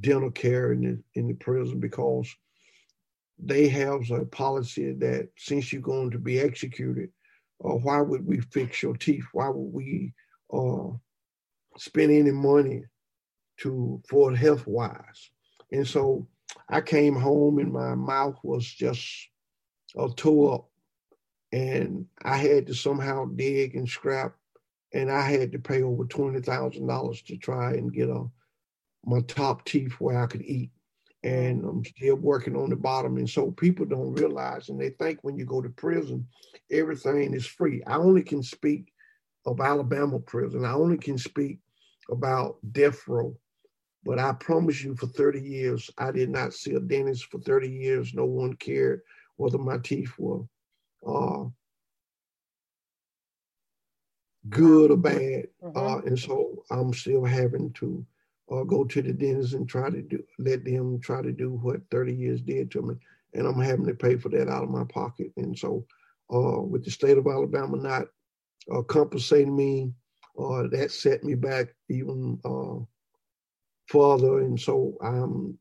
[0.00, 2.34] dental care in the, in the prison because
[3.38, 7.10] they have a policy that since you're going to be executed,
[7.64, 9.24] uh, why would we fix your teeth?
[9.32, 10.12] Why would we
[10.52, 10.88] uh,
[11.78, 12.84] spend any money
[13.58, 15.30] to for health wise?
[15.72, 16.26] And so
[16.68, 19.06] I came home and my mouth was just
[19.98, 20.70] uh, tore up,
[21.52, 24.34] and I had to somehow dig and scrap,
[24.92, 28.24] and I had to pay over twenty thousand dollars to try and get a
[29.04, 30.70] my top teeth where I could eat.
[31.22, 33.18] And I'm still working on the bottom.
[33.18, 36.26] And so people don't realize, and they think when you go to prison,
[36.70, 37.82] everything is free.
[37.86, 38.92] I only can speak
[39.44, 40.64] of Alabama prison.
[40.64, 41.58] I only can speak
[42.10, 43.36] about death row
[44.04, 47.68] but I promise you, for 30 years, I did not see a dentist for 30
[47.68, 48.14] years.
[48.14, 49.02] No one cared
[49.36, 50.42] whether my teeth were
[51.06, 51.44] uh,
[54.48, 55.48] good or bad.
[55.62, 55.76] Mm-hmm.
[55.76, 58.04] Uh, and so I'm still having to
[58.50, 61.80] uh, go to the dentist and try to do, let them try to do what
[61.90, 62.94] 30 years did to me.
[63.34, 65.32] And I'm having to pay for that out of my pocket.
[65.36, 65.86] And so,
[66.32, 68.06] uh, with the state of Alabama not
[68.72, 69.92] uh, compensating me,
[70.38, 72.38] uh, that set me back even
[73.90, 74.40] father.
[74.40, 75.58] And so I'm,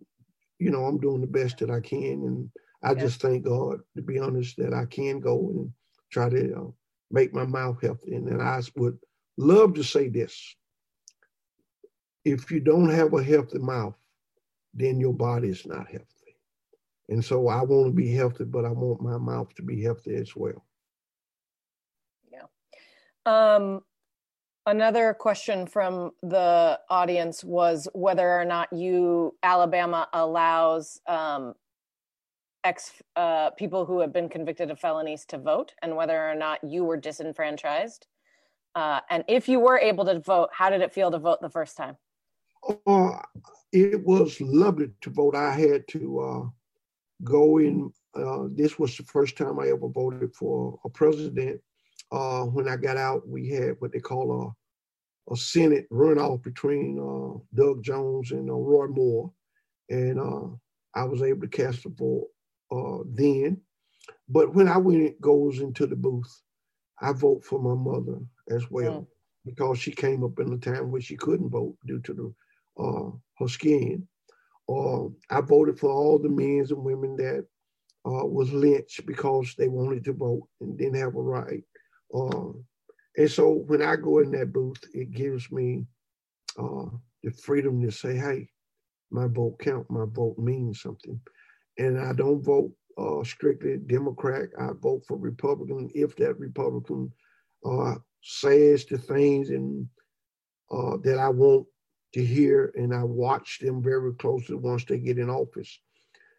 [0.59, 2.23] you know, I'm doing the best that I can.
[2.23, 2.49] And
[2.83, 3.05] I yeah.
[3.05, 5.71] just thank God, to be honest, that I can go and
[6.11, 6.71] try to uh,
[7.11, 8.15] make my mouth healthy.
[8.15, 8.97] And, I would
[9.37, 10.55] love to say this.
[12.25, 13.95] If you don't have a healthy mouth,
[14.73, 16.05] then your body is not healthy.
[17.07, 20.15] And so I want to be healthy, but I want my mouth to be healthy
[20.15, 20.63] as well.
[22.31, 22.45] Yeah.
[23.25, 23.81] Um,
[24.69, 31.55] Another question from the audience was whether or not you Alabama allows um,
[32.63, 36.63] ex uh, people who have been convicted of felonies to vote, and whether or not
[36.63, 38.07] you were disenfranchised.
[38.75, 41.49] Uh, and if you were able to vote, how did it feel to vote the
[41.49, 41.97] first time?
[42.85, 43.17] Uh,
[43.71, 45.35] it was lovely to vote.
[45.35, 46.49] I had to uh,
[47.23, 47.91] go in.
[48.15, 51.61] Uh, this was the first time I ever voted for a president.
[52.11, 54.53] Uh, when I got out, we had what they call a
[55.31, 56.95] a Senate runoff between
[57.53, 59.31] Doug Jones and Roy Moore,
[59.87, 60.19] and
[60.95, 62.29] I was able to cast a vote
[62.71, 63.61] uh, then.
[64.27, 66.41] But when I went goes into the booth,
[67.01, 69.07] I vote for my mother as well mm.
[69.45, 73.11] because she came up in a time where she couldn't vote due to the uh,
[73.37, 74.07] her skin.
[74.67, 77.45] Uh, I voted for all the men and women that
[78.05, 81.63] uh, was lynched because they wanted to vote and didn't have a right.
[82.13, 82.51] Uh,
[83.17, 85.85] and so when I go in that booth, it gives me
[86.57, 86.85] uh,
[87.23, 88.49] the freedom to say, hey,
[89.11, 91.19] my vote count, my vote means something.
[91.79, 94.49] And I don't vote uh, strictly Democrat.
[94.59, 97.11] I vote for Republican if that Republican
[97.65, 99.87] uh, says the things and
[100.71, 101.65] uh, that I want
[102.13, 105.79] to hear, and I watch them very closely once they get in office.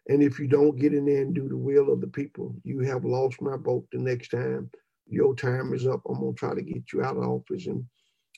[0.07, 2.81] And if you don't get in there and do the will of the people, you
[2.81, 4.69] have lost my vote the next time.
[5.07, 6.01] Your time is up.
[6.07, 7.83] I'm gonna try to get you out of office and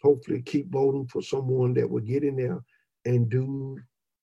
[0.02, 2.64] hopefully keep voting for someone that will get in there
[3.06, 3.78] and do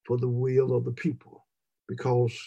[0.04, 1.46] for the will of the people.
[1.88, 2.38] Because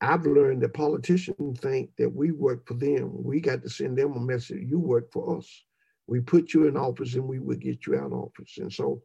[0.00, 3.10] I've learned that politicians think that we work for them.
[3.24, 4.62] We got to send them a message.
[4.66, 5.64] You work for us.
[6.06, 8.58] We put you in office and we will get you out of office.
[8.58, 9.02] And so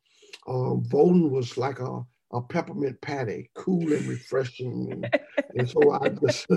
[0.48, 2.02] um, voting was like a,
[2.34, 4.92] a peppermint patty, cool and refreshing.
[4.92, 5.20] And,
[5.56, 6.48] and so I just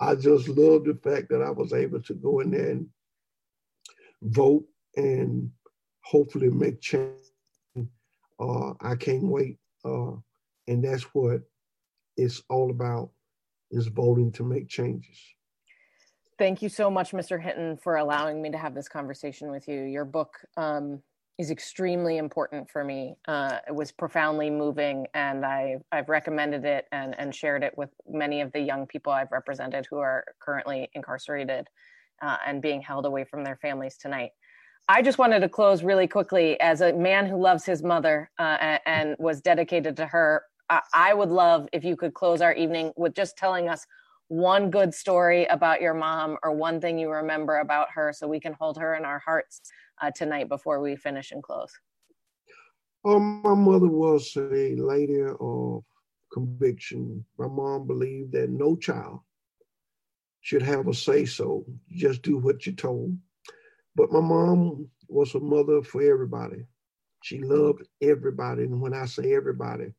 [0.00, 2.86] I just love the fact that I was able to go in there and
[4.22, 4.64] vote
[4.96, 5.50] and
[6.04, 7.16] hopefully make change.
[8.40, 9.58] Uh, I can't wait.
[9.84, 10.12] Uh,
[10.68, 11.40] and that's what
[12.16, 13.10] it's all about
[13.70, 15.18] is voting to make changes.
[16.38, 17.42] Thank you so much, Mr.
[17.42, 19.82] Hinton, for allowing me to have this conversation with you.
[19.82, 21.02] Your book um,
[21.36, 23.16] is extremely important for me.
[23.26, 27.90] Uh, it was profoundly moving, and I, I've recommended it and, and shared it with
[28.08, 31.68] many of the young people I've represented who are currently incarcerated
[32.22, 34.30] uh, and being held away from their families tonight.
[34.88, 38.78] I just wanted to close really quickly as a man who loves his mother uh,
[38.86, 43.14] and was dedicated to her I would love if you could close our evening with
[43.14, 43.86] just telling us
[44.28, 48.40] one good story about your mom or one thing you remember about her so we
[48.40, 49.62] can hold her in our hearts
[50.02, 51.72] uh, tonight before we finish and close.
[53.04, 55.84] Um, my mother was a lady of
[56.32, 57.24] conviction.
[57.38, 59.20] My mom believed that no child
[60.42, 63.16] should have a say so, just do what you're told.
[63.94, 66.66] But my mom was a mother for everybody.
[67.22, 68.64] She loved everybody.
[68.64, 69.92] And when I say everybody,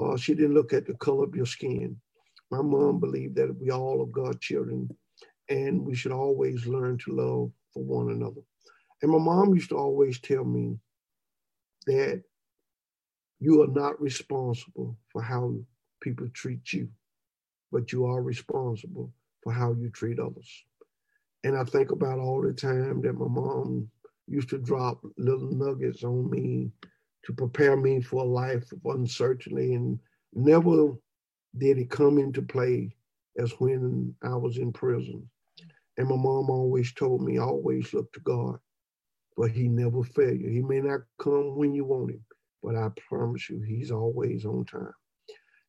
[0.00, 1.96] uh, she didn't look at the color of your skin.
[2.50, 4.88] My mom believed that we all are God's children
[5.48, 8.42] and we should always learn to love for one another.
[9.02, 10.78] And my mom used to always tell me
[11.86, 12.22] that
[13.40, 15.54] you are not responsible for how
[16.02, 16.88] people treat you,
[17.72, 19.12] but you are responsible
[19.42, 20.64] for how you treat others.
[21.44, 23.88] And I think about all the time that my mom
[24.28, 26.70] used to drop little nuggets on me
[27.24, 29.74] to prepare me for a life of uncertainty.
[29.74, 29.98] And
[30.34, 30.94] never
[31.56, 32.94] did it come into play
[33.38, 35.28] as when I was in prison.
[35.96, 38.58] And my mom always told me, always look to God,
[39.36, 40.48] but he never fail you.
[40.48, 42.24] He may not come when you want him,
[42.62, 44.92] but I promise you, he's always on time.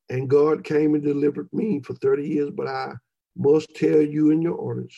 [0.09, 2.93] And God came and delivered me for 30 years, but I
[3.35, 4.95] must tell you in your audience,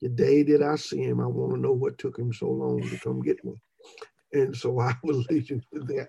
[0.00, 2.82] the day that I see him, I want to know what took him so long
[2.82, 3.54] to come get me.
[4.42, 6.08] And so I will leave you with that.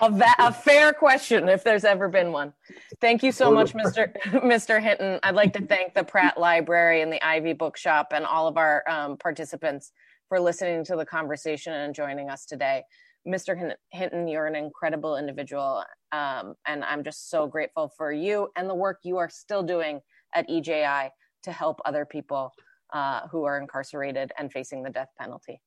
[0.00, 2.52] A, va- a fair question, if there's ever been one.
[3.00, 4.12] Thank you so much, Mr.
[4.26, 4.82] Mr.
[4.82, 5.20] Hinton.
[5.22, 8.82] I'd like to thank the Pratt Library and the Ivy Bookshop and all of our
[8.88, 9.92] um, participants
[10.28, 12.82] for listening to the conversation and joining us today.
[13.26, 13.74] Mr.
[13.92, 18.74] Hinton, you're an incredible individual, um, and I'm just so grateful for you and the
[18.74, 20.00] work you are still doing
[20.34, 21.10] at EJI
[21.44, 22.52] to help other people
[22.92, 25.60] uh, who are incarcerated and facing the death penalty.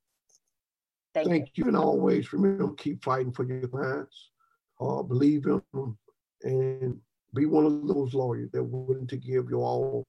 [1.13, 1.63] Thank, Thank you.
[1.63, 1.67] you.
[1.67, 4.31] And always remember, keep fighting for your clients.
[4.79, 5.97] Uh, believe in them
[6.43, 6.97] and
[7.35, 10.07] be one of those lawyers that willing to give you all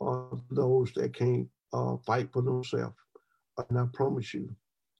[0.00, 2.96] uh, those that can't uh, fight for themselves.
[3.68, 4.54] And I promise you,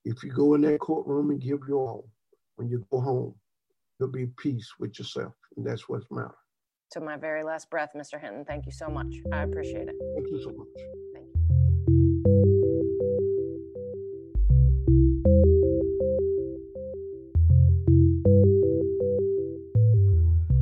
[0.05, 2.09] if you go in that courtroom and give your all,
[2.55, 3.35] when you go home,
[3.99, 5.33] you'll be peace with yourself.
[5.57, 6.35] And that's what's matter.
[6.91, 8.19] To my very last breath, Mr.
[8.19, 9.15] Hinton, thank you so much.
[9.31, 9.95] I appreciate it.
[10.15, 11.12] Thank you so much.